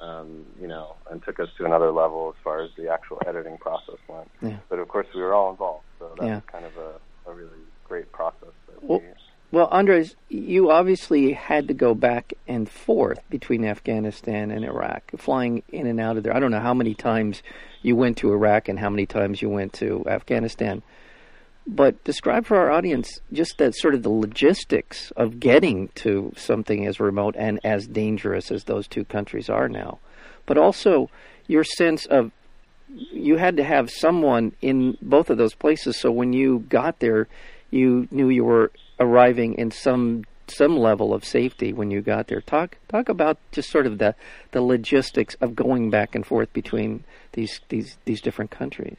um, 0.00 0.44
you 0.60 0.66
know, 0.66 0.96
and 1.10 1.22
took 1.22 1.40
us 1.40 1.48
to 1.58 1.64
another 1.64 1.90
level 1.90 2.34
as 2.36 2.42
far 2.42 2.62
as 2.62 2.70
the 2.76 2.88
actual 2.90 3.20
editing 3.26 3.56
process 3.58 3.96
went. 4.08 4.30
Yeah. 4.42 4.58
But 4.68 4.78
of 4.78 4.88
course, 4.88 5.06
we 5.14 5.20
were 5.22 5.34
all 5.34 5.50
involved, 5.50 5.84
so 5.98 6.14
that 6.18 6.26
Yeah. 6.26 6.40
kind 6.46 6.64
of 6.64 6.76
a, 6.76 7.30
a 7.30 7.34
really 7.34 7.50
great 7.84 8.10
process. 8.12 8.50
That 8.68 8.82
Well- 8.82 9.00
we, 9.00 9.06
Well, 9.52 9.68
Andres, 9.70 10.16
you 10.28 10.72
obviously 10.72 11.32
had 11.32 11.68
to 11.68 11.74
go 11.74 11.94
back 11.94 12.34
and 12.48 12.68
forth 12.68 13.20
between 13.30 13.64
Afghanistan 13.64 14.50
and 14.50 14.64
Iraq, 14.64 15.12
flying 15.16 15.62
in 15.70 15.86
and 15.86 16.00
out 16.00 16.16
of 16.16 16.24
there. 16.24 16.34
I 16.36 16.40
don't 16.40 16.50
know 16.50 16.58
how 16.60 16.74
many 16.74 16.94
times 16.94 17.44
you 17.80 17.94
went 17.94 18.16
to 18.18 18.32
Iraq 18.32 18.68
and 18.68 18.78
how 18.78 18.90
many 18.90 19.06
times 19.06 19.40
you 19.40 19.48
went 19.48 19.72
to 19.74 20.04
Afghanistan. 20.08 20.82
But 21.66 22.02
describe 22.04 22.46
for 22.46 22.56
our 22.58 22.70
audience 22.70 23.20
just 23.32 23.58
that 23.58 23.74
sort 23.74 23.94
of 23.94 24.02
the 24.02 24.08
logistics 24.10 25.10
of 25.16 25.40
getting 25.40 25.88
to 25.96 26.32
something 26.36 26.86
as 26.86 27.00
remote 27.00 27.34
and 27.36 27.58
as 27.64 27.88
dangerous 27.88 28.52
as 28.52 28.64
those 28.64 28.86
two 28.86 29.04
countries 29.04 29.50
are 29.50 29.68
now. 29.68 29.98
But 30.46 30.58
also 30.58 31.10
your 31.48 31.64
sense 31.64 32.06
of 32.06 32.30
you 32.88 33.36
had 33.36 33.56
to 33.56 33.64
have 33.64 33.90
someone 33.90 34.52
in 34.62 34.96
both 35.02 35.28
of 35.28 35.38
those 35.38 35.54
places 35.54 35.98
so 35.98 36.10
when 36.12 36.32
you 36.32 36.60
got 36.68 37.00
there 37.00 37.26
you 37.70 38.06
knew 38.12 38.28
you 38.28 38.44
were 38.44 38.70
arriving 39.00 39.54
in 39.54 39.70
some 39.70 40.24
some 40.48 40.76
level 40.76 41.12
of 41.12 41.24
safety 41.24 41.72
when 41.72 41.90
you 41.90 42.00
got 42.00 42.28
there. 42.28 42.40
Talk 42.40 42.78
talk 42.88 43.08
about 43.08 43.38
just 43.52 43.70
sort 43.70 43.86
of 43.86 43.98
the 43.98 44.14
the 44.52 44.62
logistics 44.62 45.34
of 45.40 45.56
going 45.56 45.90
back 45.90 46.14
and 46.14 46.24
forth 46.24 46.52
between 46.52 47.04
these 47.32 47.60
these 47.68 47.98
these 48.04 48.20
different 48.20 48.50
countries. 48.50 48.98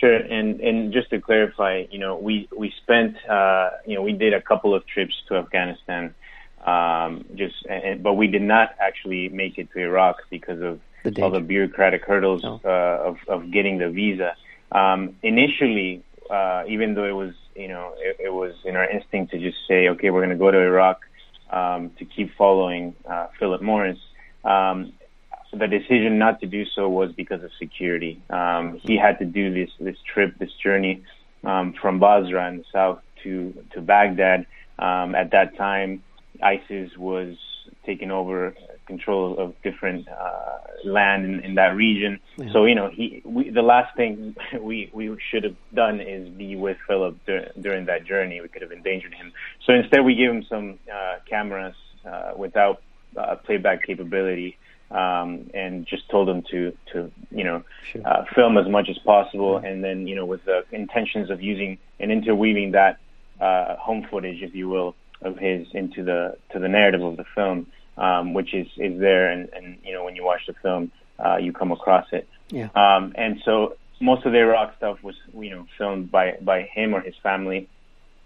Sure, 0.00 0.16
and 0.16 0.60
and 0.60 0.92
just 0.92 1.10
to 1.10 1.20
clarify, 1.20 1.84
you 1.90 1.98
know, 1.98 2.16
we 2.16 2.48
we 2.56 2.72
spent, 2.82 3.16
uh, 3.28 3.70
you 3.86 3.94
know, 3.94 4.02
we 4.02 4.12
did 4.12 4.32
a 4.34 4.40
couple 4.42 4.74
of 4.74 4.84
trips 4.86 5.14
to 5.28 5.36
Afghanistan, 5.36 6.14
um, 6.66 7.24
just, 7.36 7.54
and, 7.66 8.02
but 8.02 8.14
we 8.14 8.26
did 8.26 8.42
not 8.42 8.74
actually 8.80 9.28
make 9.28 9.56
it 9.58 9.70
to 9.72 9.78
Iraq 9.80 10.16
because 10.30 10.60
of 10.60 10.80
The 11.04 11.22
all 11.22 11.30
the 11.30 11.40
bureaucratic 11.40 12.02
hurdles 12.04 12.42
Oh. 12.44 12.60
uh, 12.64 13.08
of 13.08 13.16
of 13.28 13.50
getting 13.52 13.78
the 13.78 13.88
visa. 13.88 14.30
Um, 14.72 15.16
initially, 15.22 16.02
uh, 16.28 16.64
even 16.66 16.94
though 16.94 17.04
it 17.04 17.16
was, 17.24 17.34
you 17.54 17.68
know, 17.68 17.94
it, 17.98 18.16
it 18.26 18.32
was 18.32 18.54
in 18.64 18.74
our 18.76 18.88
instinct 18.90 19.30
to 19.32 19.38
just 19.38 19.58
say, 19.68 19.88
okay, 19.90 20.10
we're 20.10 20.24
going 20.26 20.36
to 20.38 20.44
go 20.46 20.50
to 20.50 20.58
Iraq 20.58 20.98
um, 21.50 21.90
to 21.98 22.04
keep 22.04 22.34
following 22.36 22.94
uh, 23.08 23.28
Philip 23.38 23.62
Morris. 23.62 23.98
Um, 24.44 24.92
the 25.58 25.66
decision 25.66 26.18
not 26.18 26.40
to 26.40 26.46
do 26.46 26.64
so 26.64 26.88
was 26.88 27.12
because 27.12 27.42
of 27.42 27.50
security. 27.58 28.20
Um, 28.30 28.78
he 28.82 28.96
had 28.96 29.18
to 29.18 29.24
do 29.24 29.52
this 29.52 29.70
this 29.80 29.96
trip, 30.12 30.38
this 30.38 30.52
journey 30.62 31.02
um, 31.44 31.74
from 31.80 31.98
Basra 31.98 32.48
in 32.48 32.58
the 32.58 32.64
south 32.72 33.00
to 33.22 33.54
to 33.72 33.80
Baghdad. 33.80 34.46
Um, 34.78 35.14
at 35.14 35.30
that 35.30 35.56
time, 35.56 36.02
ISIS 36.42 36.96
was 36.96 37.36
taking 37.86 38.10
over 38.10 38.54
control 38.86 39.38
of 39.38 39.54
different 39.62 40.08
uh, 40.08 40.58
land 40.84 41.24
in, 41.24 41.40
in 41.40 41.54
that 41.54 41.74
region. 41.76 42.20
Yeah. 42.36 42.52
So 42.52 42.64
you 42.64 42.74
know, 42.74 42.90
he 42.90 43.22
we, 43.24 43.50
the 43.50 43.62
last 43.62 43.96
thing 43.96 44.36
we 44.60 44.90
we 44.92 45.16
should 45.30 45.44
have 45.44 45.56
done 45.72 46.00
is 46.00 46.28
be 46.28 46.56
with 46.56 46.76
Philip 46.86 47.16
dur- 47.26 47.52
during 47.60 47.86
that 47.86 48.04
journey. 48.04 48.40
We 48.40 48.48
could 48.48 48.62
have 48.62 48.72
endangered 48.72 49.14
him. 49.14 49.32
So 49.66 49.72
instead, 49.72 50.04
we 50.04 50.14
gave 50.14 50.30
him 50.30 50.44
some 50.48 50.78
uh, 50.92 51.16
cameras 51.28 51.76
uh, 52.04 52.32
without 52.36 52.82
uh, 53.16 53.36
playback 53.36 53.86
capability 53.86 54.58
um, 54.90 55.50
and 55.54 55.86
just 55.86 56.08
told 56.10 56.28
them 56.28 56.42
to 56.50 56.76
to 56.92 57.10
you 57.30 57.44
know 57.44 57.62
Sure. 57.90 58.02
uh, 58.06 58.24
film 58.34 58.56
as 58.58 58.68
much 58.68 58.88
as 58.88 58.98
possible, 58.98 59.56
and 59.58 59.82
then 59.82 60.06
you 60.06 60.14
know 60.14 60.26
with 60.26 60.44
the 60.44 60.64
intentions 60.72 61.30
of 61.30 61.42
using 61.42 61.78
and 62.00 62.10
interweaving 62.12 62.72
that 62.72 62.98
uh, 63.40 63.76
home 63.76 64.06
footage, 64.10 64.42
if 64.42 64.54
you 64.54 64.68
will, 64.68 64.94
of 65.22 65.36
his 65.38 65.66
into 65.72 66.02
the 66.02 66.36
to 66.52 66.58
the 66.58 66.68
narrative 66.68 67.02
of 67.02 67.16
the 67.16 67.24
film, 67.34 67.66
um, 67.96 68.34
which 68.34 68.54
is 68.54 68.66
is 68.76 68.98
there, 69.00 69.30
and 69.30 69.48
and 69.54 69.78
you 69.84 69.92
know 69.92 70.04
when 70.04 70.16
you 70.16 70.24
watch 70.24 70.46
the 70.46 70.54
film, 70.54 70.90
uh, 71.24 71.36
you 71.36 71.52
come 71.52 71.72
across 71.72 72.06
it. 72.12 72.28
Yeah. 72.50 72.68
Um, 72.74 73.12
and 73.16 73.40
so 73.44 73.76
most 74.00 74.26
of 74.26 74.32
the 74.32 74.38
Iraq 74.38 74.76
stuff 74.76 75.02
was 75.02 75.16
you 75.38 75.50
know 75.50 75.66
filmed 75.78 76.10
by 76.10 76.36
by 76.40 76.62
him 76.62 76.94
or 76.94 77.00
his 77.00 77.14
family. 77.22 77.68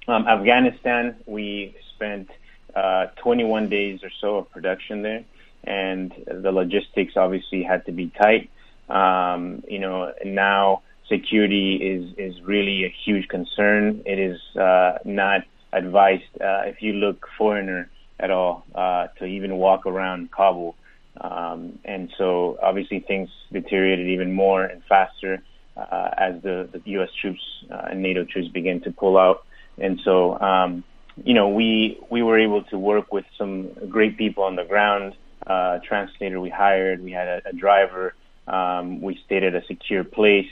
Um, 0.06 0.26
Afghanistan, 0.26 1.16
we 1.26 1.76
spent 1.94 2.30
uh, 2.74 3.06
21 3.16 3.68
days 3.68 4.00
or 4.02 4.10
so 4.20 4.36
of 4.38 4.50
production 4.50 5.02
there, 5.02 5.24
and 5.64 6.12
the 6.26 6.52
logistics 6.52 7.16
obviously 7.16 7.62
had 7.62 7.84
to 7.86 7.92
be 7.92 8.10
tight. 8.10 8.50
Um, 8.88 9.62
you 9.68 9.78
know, 9.78 10.12
now 10.24 10.82
security 11.08 11.76
is 11.76 12.14
is 12.16 12.42
really 12.42 12.84
a 12.84 12.94
huge 13.04 13.28
concern. 13.28 14.02
It 14.06 14.18
is 14.18 14.40
uh, 14.56 14.98
not 15.04 15.42
advised 15.72 16.24
uh, 16.40 16.62
if 16.66 16.82
you 16.82 16.94
look 16.94 17.28
foreigner 17.36 17.90
at 18.18 18.30
all 18.30 18.64
uh, 18.74 19.08
to 19.18 19.24
even 19.24 19.56
walk 19.56 19.86
around 19.86 20.30
Kabul. 20.30 20.74
Um, 21.20 21.78
and 21.84 22.12
so 22.16 22.58
obviously 22.62 23.00
things 23.00 23.28
deteriorated 23.52 24.08
even 24.08 24.32
more 24.32 24.64
and 24.64 24.82
faster 24.84 25.42
uh, 25.76 26.10
as 26.16 26.42
the, 26.42 26.68
the 26.72 26.80
U.S. 26.92 27.10
troops 27.20 27.42
uh, 27.70 27.88
and 27.90 28.02
NATO 28.02 28.24
troops 28.24 28.48
began 28.48 28.80
to 28.82 28.90
pull 28.90 29.16
out. 29.16 29.44
And 29.78 30.00
so, 30.04 30.38
um, 30.40 30.84
you 31.24 31.34
know, 31.34 31.48
we 31.48 31.98
we 32.10 32.22
were 32.22 32.38
able 32.38 32.62
to 32.64 32.78
work 32.78 33.12
with 33.12 33.24
some 33.36 33.70
great 33.88 34.16
people 34.16 34.44
on 34.44 34.56
the 34.56 34.64
ground. 34.64 35.14
Uh, 35.48 35.78
translator 35.78 36.40
we 36.40 36.50
hired. 36.50 37.02
We 37.02 37.12
had 37.12 37.28
a, 37.28 37.42
a 37.46 37.52
driver. 37.52 38.14
Um, 38.46 39.00
we 39.00 39.18
stayed 39.24 39.44
at 39.44 39.54
a 39.54 39.64
secure 39.66 40.04
place, 40.04 40.50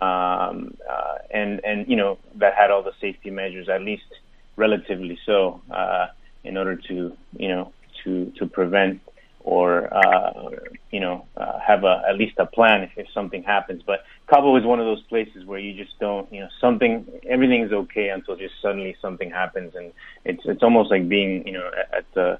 um, 0.00 0.76
uh, 0.88 1.18
and 1.30 1.60
and 1.64 1.88
you 1.88 1.96
know 1.96 2.18
that 2.36 2.54
had 2.54 2.70
all 2.70 2.82
the 2.82 2.92
safety 3.00 3.30
measures, 3.30 3.68
at 3.68 3.82
least 3.82 4.04
relatively 4.56 5.18
so, 5.26 5.60
uh, 5.70 6.06
in 6.44 6.56
order 6.56 6.76
to 6.76 7.16
you 7.36 7.48
know 7.48 7.72
to 8.02 8.32
to 8.38 8.46
prevent 8.46 9.00
or 9.44 9.92
uh, 9.92 10.50
you 10.90 11.00
know 11.00 11.26
uh, 11.36 11.58
have 11.58 11.84
a 11.84 12.02
at 12.08 12.16
least 12.16 12.34
a 12.38 12.46
plan 12.46 12.82
if, 12.82 12.90
if 12.96 13.06
something 13.12 13.42
happens. 13.42 13.82
But 13.84 14.04
Kabul 14.28 14.56
is 14.56 14.64
one 14.64 14.80
of 14.80 14.86
those 14.86 15.02
places 15.02 15.44
where 15.44 15.58
you 15.58 15.72
just 15.74 15.98
don't 15.98 16.32
you 16.32 16.40
know 16.40 16.48
something 16.60 17.06
everything 17.28 17.62
is 17.62 17.72
okay 17.72 18.08
until 18.10 18.36
just 18.36 18.54
suddenly 18.60 18.96
something 19.00 19.30
happens, 19.30 19.74
and 19.74 19.92
it's 20.24 20.42
it's 20.44 20.62
almost 20.62 20.90
like 20.90 21.08
being 21.08 21.46
you 21.46 21.52
know 21.52 21.70
at 21.92 22.04
the 22.14 22.38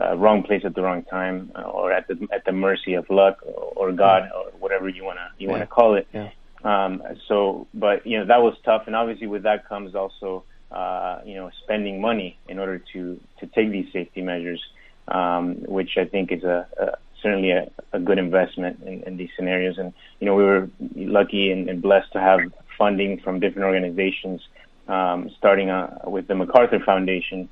uh, 0.00 0.16
wrong 0.16 0.42
place 0.42 0.62
at 0.64 0.74
the 0.74 0.82
wrong 0.82 1.02
time, 1.04 1.52
uh, 1.54 1.62
or 1.62 1.92
at 1.92 2.08
the 2.08 2.16
at 2.32 2.44
the 2.44 2.52
mercy 2.52 2.94
of 2.94 3.08
luck 3.10 3.38
or, 3.44 3.72
or 3.76 3.92
God 3.92 4.30
or 4.34 4.50
whatever 4.58 4.88
you 4.88 5.04
wanna 5.04 5.30
you 5.38 5.46
Yeah. 5.46 5.52
wanna 5.52 5.66
call 5.66 5.94
it. 5.94 6.06
Yeah. 6.12 6.30
Um, 6.64 7.02
so, 7.26 7.66
but 7.74 8.06
you 8.06 8.18
know 8.18 8.26
that 8.26 8.42
was 8.42 8.54
tough, 8.64 8.82
and 8.86 8.94
obviously 8.96 9.26
with 9.26 9.42
that 9.44 9.68
comes 9.68 9.94
also 9.94 10.44
uh, 10.70 11.20
you 11.24 11.34
know 11.34 11.50
spending 11.62 12.00
money 12.00 12.38
in 12.48 12.58
order 12.58 12.78
to 12.92 13.20
to 13.40 13.46
take 13.46 13.70
these 13.70 13.90
safety 13.92 14.22
measures, 14.22 14.62
um, 15.08 15.56
which 15.66 15.96
I 15.96 16.04
think 16.04 16.32
is 16.32 16.44
a, 16.44 16.66
a 16.78 16.98
certainly 17.22 17.50
a, 17.50 17.70
a 17.92 17.98
good 17.98 18.18
investment 18.18 18.82
in, 18.84 19.02
in 19.04 19.16
these 19.16 19.30
scenarios. 19.36 19.78
And 19.78 19.92
you 20.20 20.26
know 20.26 20.34
we 20.34 20.44
were 20.44 20.68
lucky 20.94 21.50
and, 21.50 21.68
and 21.68 21.80
blessed 21.82 22.12
to 22.12 22.20
have 22.20 22.40
funding 22.76 23.20
from 23.20 23.40
different 23.40 23.66
organizations, 23.66 24.40
um, 24.88 25.30
starting 25.38 25.70
uh, 25.70 25.98
with 26.06 26.28
the 26.28 26.34
MacArthur 26.34 26.80
Foundation. 26.80 27.48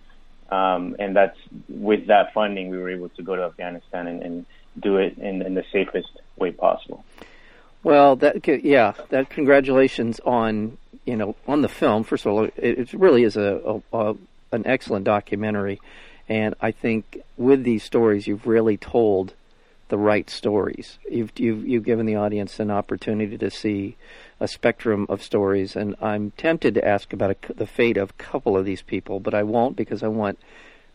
Um, 0.50 0.96
and 0.98 1.14
that's 1.14 1.38
with 1.68 2.06
that 2.06 2.32
funding, 2.32 2.70
we 2.70 2.78
were 2.78 2.90
able 2.90 3.10
to 3.10 3.22
go 3.22 3.36
to 3.36 3.42
Afghanistan 3.42 4.06
and, 4.06 4.22
and 4.22 4.46
do 4.78 4.96
it 4.96 5.18
in, 5.18 5.42
in 5.42 5.54
the 5.54 5.64
safest 5.72 6.08
way 6.36 6.52
possible. 6.52 7.04
Well, 7.82 8.16
that 8.16 8.46
yeah, 8.64 8.94
that 9.10 9.30
congratulations 9.30 10.20
on 10.20 10.78
you 11.04 11.16
know 11.16 11.36
on 11.46 11.62
the 11.62 11.68
film. 11.68 12.04
First 12.04 12.26
of 12.26 12.32
all, 12.32 12.44
it, 12.44 12.54
it 12.56 12.92
really 12.92 13.22
is 13.22 13.36
a, 13.36 13.80
a, 13.92 13.98
a 13.98 14.16
an 14.52 14.66
excellent 14.66 15.04
documentary, 15.04 15.80
and 16.28 16.54
I 16.60 16.72
think 16.72 17.22
with 17.36 17.62
these 17.62 17.84
stories, 17.84 18.26
you've 18.26 18.46
really 18.46 18.76
told 18.76 19.34
the 19.88 19.98
right 19.98 20.28
stories. 20.28 20.98
You've 21.10 21.32
you've 21.38 21.66
you've 21.66 21.84
given 21.84 22.06
the 22.06 22.16
audience 22.16 22.58
an 22.58 22.70
opportunity 22.70 23.38
to 23.38 23.50
see 23.50 23.96
a 24.40 24.48
spectrum 24.48 25.06
of 25.08 25.22
stories, 25.22 25.74
and 25.76 25.94
I'm 26.00 26.30
tempted 26.32 26.74
to 26.74 26.86
ask 26.86 27.12
about 27.12 27.30
a 27.30 27.52
the 27.54 27.66
fate 27.66 27.96
of 27.96 28.10
a 28.10 28.22
couple 28.22 28.56
of 28.56 28.64
these 28.64 28.82
people, 28.82 29.20
but 29.20 29.34
I 29.34 29.42
won't 29.42 29.76
because 29.76 30.02
I 30.02 30.08
want 30.08 30.38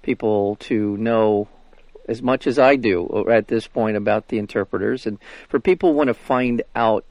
people 0.02 0.56
to 0.58 0.98
know 0.98 1.48
as 2.08 2.22
much 2.22 2.48
as 2.48 2.60
I 2.60 2.76
do 2.76 3.26
at 3.30 3.48
this 3.48 3.68
point 3.68 3.98
about 3.98 4.28
the 4.28 4.38
interpreters. 4.38 5.06
And 5.06 5.18
for 5.48 5.60
people 5.60 5.92
who 5.92 5.98
want 5.98 6.10
to 6.10 6.14
find 6.14 6.62
out 6.76 7.06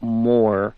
more 0.00 0.74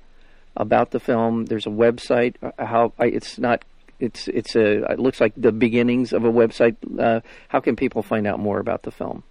about 0.56 0.90
the 0.90 1.00
film, 1.00 1.46
there's 1.46 1.66
a 1.66 1.70
website. 1.70 2.34
uh, 2.42 2.64
How 2.64 2.92
it's 2.98 3.38
not. 3.38 3.64
It's 4.00 4.28
it's 4.28 4.56
a. 4.56 4.90
It 4.92 4.98
looks 4.98 5.20
like 5.20 5.32
the 5.36 5.52
beginnings 5.52 6.12
of 6.12 6.24
a 6.24 6.32
website. 6.32 6.76
Uh, 6.98 7.20
how 7.48 7.60
can 7.60 7.76
people 7.76 8.02
find 8.02 8.26
out 8.26 8.38
more 8.38 8.58
about 8.58 8.82
the 8.82 8.90
film? 8.90 9.22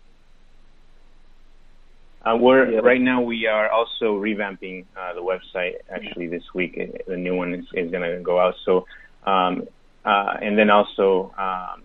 Uh, 2.26 2.38
we're 2.40 2.70
Yeah. 2.72 2.80
right 2.84 3.02
now. 3.02 3.22
We 3.22 3.48
are 3.48 3.70
also 3.70 4.18
revamping 4.20 4.86
uh, 4.96 5.14
the 5.14 5.22
website. 5.22 5.76
Actually, 5.90 6.28
this 6.28 6.54
week 6.54 6.78
Uh, 6.80 6.86
the 7.08 7.18
new 7.18 7.36
one 7.36 7.54
is, 7.54 7.66
is 7.74 7.92
going 7.92 8.04
to 8.10 8.20
go 8.24 8.40
out. 8.40 8.56
So, 8.64 8.86
um, 9.26 9.68
uh, 10.06 10.38
and 10.42 10.58
then 10.58 10.70
also, 10.70 11.34
um, 11.38 11.84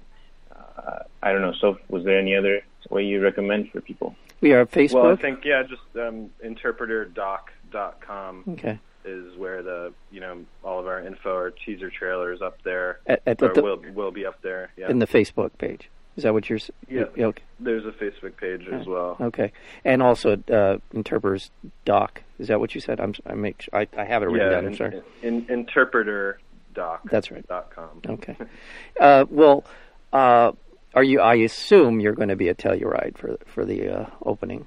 uh, 0.54 1.00
I 1.22 1.32
don't 1.32 1.42
know. 1.42 1.52
So, 1.60 1.78
was 1.88 2.04
there 2.04 2.18
any 2.18 2.36
other 2.36 2.62
way 2.90 3.04
you 3.04 3.20
recommend 3.20 3.70
for 3.70 3.80
people? 3.80 4.14
We 4.40 4.52
are 4.52 4.64
Facebook. 4.66 5.02
Well, 5.02 5.12
I 5.12 5.16
think 5.16 5.44
yeah, 5.44 5.64
just 5.64 5.82
um, 5.96 6.30
interpreterdoc.com. 6.44 8.44
okay. 8.50 8.78
is 9.04 9.36
where 9.36 9.62
the 9.62 9.92
you 10.12 10.20
know 10.20 10.44
all 10.62 10.78
of 10.78 10.86
our 10.86 11.00
info 11.00 11.34
or 11.34 11.50
teaser 11.50 11.90
trailers 11.90 12.40
up 12.40 12.62
there. 12.62 13.00
At, 13.06 13.22
at 13.26 13.42
or 13.42 13.52
the, 13.52 13.62
will 13.62 13.82
will 13.94 14.12
be 14.12 14.24
up 14.24 14.40
there. 14.42 14.70
Yeah. 14.76 14.90
in 14.90 15.00
the 15.00 15.08
Facebook 15.08 15.58
page. 15.58 15.90
Is 16.18 16.24
that 16.24 16.34
what 16.34 16.50
you're? 16.50 16.58
s- 16.58 16.72
Yeah. 16.90 17.04
Okay. 17.16 17.42
There's 17.60 17.86
a 17.86 17.92
Facebook 17.92 18.36
page 18.36 18.66
as 18.66 18.88
well. 18.88 19.16
Okay. 19.20 19.52
And 19.84 20.02
also, 20.02 20.36
uh, 20.52 20.78
interpreters 20.92 21.52
doc. 21.84 22.22
Is 22.40 22.48
that 22.48 22.58
what 22.58 22.74
you 22.74 22.80
said? 22.80 22.98
I'm. 22.98 23.14
I 23.24 23.34
make. 23.34 23.68
I, 23.72 23.86
I 23.96 24.04
have 24.04 24.24
it 24.24 24.26
written 24.26 24.48
yeah, 24.48 24.54
down. 24.54 24.64
I'm 24.64 24.72
in, 24.72 24.76
sorry. 24.76 25.02
in, 25.22 25.46
interpreter 25.48 26.40
doc. 26.74 27.02
That's 27.08 27.30
right. 27.30 27.46
Dot 27.46 27.70
com. 27.70 28.02
Okay. 28.04 28.36
Uh, 29.00 29.26
well, 29.30 29.64
uh, 30.12 30.50
are 30.92 31.04
you? 31.04 31.20
I 31.20 31.36
assume 31.36 32.00
you're 32.00 32.14
going 32.14 32.30
to 32.30 32.36
be 32.36 32.48
at 32.48 32.58
Telluride 32.58 33.16
for 33.16 33.36
for 33.46 33.64
the 33.64 33.88
uh, 33.88 34.06
opening. 34.24 34.66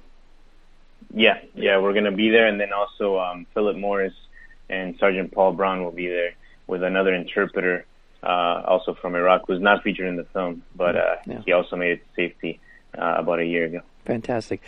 Yeah, 1.14 1.38
yeah, 1.54 1.78
we're 1.78 1.92
gonna 1.92 2.12
be 2.12 2.30
there, 2.30 2.46
and 2.46 2.58
then 2.58 2.72
also 2.72 3.18
um, 3.18 3.46
Philip 3.52 3.76
Morris 3.76 4.14
and 4.70 4.96
Sergeant 4.98 5.32
Paul 5.32 5.52
Braun 5.52 5.84
will 5.84 5.90
be 5.90 6.08
there 6.08 6.30
with 6.66 6.82
another 6.82 7.12
interpreter, 7.12 7.84
uh, 8.22 8.62
also 8.66 8.94
from 8.94 9.14
Iraq, 9.14 9.42
who's 9.46 9.60
not 9.60 9.82
featured 9.82 10.06
in 10.08 10.16
the 10.16 10.24
film, 10.24 10.62
but 10.74 10.96
uh, 10.96 11.16
Yeah. 11.26 11.42
he 11.44 11.52
also 11.52 11.76
made 11.76 11.92
it 11.92 11.96
to 12.08 12.14
safety 12.14 12.60
uh, 12.96 13.14
about 13.18 13.40
a 13.40 13.44
year 13.44 13.64
ago. 13.66 13.80
Fantastic. 14.04 14.60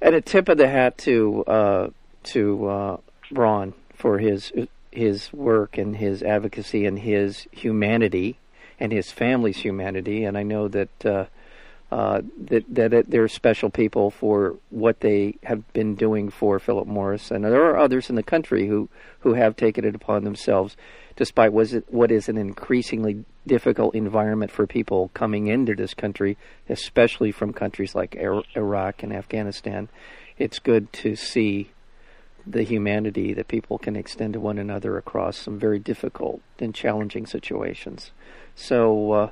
And 0.00 0.14
a 0.14 0.20
tip 0.20 0.48
of 0.48 0.58
the 0.58 0.68
hat 0.68 0.98
to 0.98 1.44
uh, 1.44 1.90
to 2.24 2.66
uh, 2.66 2.96
Braun 3.30 3.74
for 3.94 4.18
his 4.18 4.52
his 4.90 5.32
work 5.32 5.78
and 5.78 5.96
his 5.96 6.22
advocacy 6.22 6.84
and 6.86 6.98
his 6.98 7.46
humanity 7.52 8.38
and 8.80 8.92
his 8.92 9.10
family's 9.12 9.58
humanity. 9.58 10.24
And 10.24 10.36
I 10.36 10.42
know 10.42 10.68
that 10.68 11.06
uh, 11.92 12.22
that 12.38 12.64
that 12.70 13.04
they're 13.10 13.28
special 13.28 13.68
people 13.68 14.10
for 14.10 14.56
what 14.70 15.00
they 15.00 15.34
have 15.42 15.70
been 15.74 15.94
doing 15.94 16.30
for 16.30 16.58
Philip 16.58 16.88
Morris, 16.88 17.30
and 17.30 17.44
there 17.44 17.66
are 17.66 17.76
others 17.76 18.08
in 18.08 18.16
the 18.16 18.22
country 18.22 18.66
who 18.66 18.88
who 19.20 19.34
have 19.34 19.56
taken 19.56 19.84
it 19.84 19.94
upon 19.94 20.24
themselves, 20.24 20.74
despite 21.16 21.52
was 21.52 21.74
it 21.74 21.84
what 21.92 22.10
is 22.10 22.30
an 22.30 22.38
increasingly 22.38 23.26
difficult 23.46 23.94
environment 23.94 24.50
for 24.50 24.66
people 24.66 25.10
coming 25.12 25.48
into 25.48 25.74
this 25.74 25.92
country, 25.92 26.38
especially 26.66 27.30
from 27.30 27.52
countries 27.52 27.94
like 27.94 28.16
Iraq 28.56 29.02
and 29.02 29.12
Afghanistan. 29.12 29.90
It's 30.38 30.60
good 30.60 30.90
to 30.94 31.14
see 31.14 31.72
the 32.46 32.62
humanity 32.62 33.34
that 33.34 33.48
people 33.48 33.76
can 33.76 33.96
extend 33.96 34.32
to 34.32 34.40
one 34.40 34.56
another 34.56 34.96
across 34.96 35.36
some 35.36 35.58
very 35.58 35.78
difficult 35.78 36.40
and 36.58 36.74
challenging 36.74 37.26
situations. 37.26 38.12
So, 38.54 39.12
uh, 39.12 39.30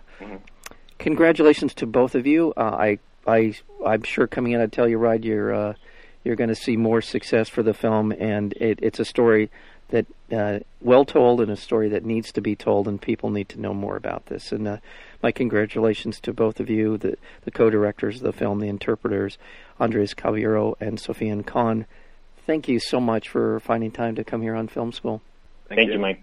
congratulations 1.00 1.74
to 1.74 1.86
both 1.86 2.14
of 2.14 2.26
you. 2.26 2.52
Uh, 2.56 2.60
I, 2.60 2.98
I, 3.26 3.54
I'm 3.84 4.02
sure 4.02 4.26
coming 4.26 4.52
in, 4.52 4.60
I 4.60 4.66
tell 4.66 4.88
you, 4.88 4.98
Rod, 4.98 5.24
you're 5.24 5.52
uh, 5.52 5.74
you're 6.22 6.36
going 6.36 6.48
to 6.48 6.54
see 6.54 6.76
more 6.76 7.00
success 7.00 7.48
for 7.48 7.62
the 7.62 7.72
film, 7.74 8.12
and 8.12 8.52
it, 8.54 8.78
it's 8.82 9.00
a 9.00 9.04
story 9.06 9.50
that 9.88 10.06
uh, 10.30 10.60
well 10.80 11.04
told 11.04 11.40
and 11.40 11.50
a 11.50 11.56
story 11.56 11.88
that 11.88 12.04
needs 12.04 12.30
to 12.32 12.40
be 12.40 12.54
told, 12.54 12.86
and 12.86 13.00
people 13.00 13.30
need 13.30 13.48
to 13.48 13.60
know 13.60 13.74
more 13.74 13.96
about 13.96 14.26
this. 14.26 14.52
And 14.52 14.68
uh, 14.68 14.76
my 15.22 15.32
congratulations 15.32 16.20
to 16.20 16.32
both 16.32 16.60
of 16.60 16.70
you, 16.70 16.96
the 16.98 17.16
the 17.44 17.50
co-directors 17.50 18.16
of 18.16 18.22
the 18.22 18.32
film, 18.32 18.60
the 18.60 18.68
interpreters, 18.68 19.38
Andres 19.80 20.14
Caballero 20.14 20.76
and 20.78 20.98
Sofian 20.98 21.44
Khan. 21.44 21.86
Thank 22.46 22.68
you 22.68 22.78
so 22.78 23.00
much 23.00 23.28
for 23.28 23.60
finding 23.60 23.90
time 23.90 24.14
to 24.16 24.24
come 24.24 24.42
here 24.42 24.54
on 24.54 24.68
Film 24.68 24.92
School. 24.92 25.22
Thank, 25.68 25.90
you, 25.90 25.98
Mike. 25.98 26.22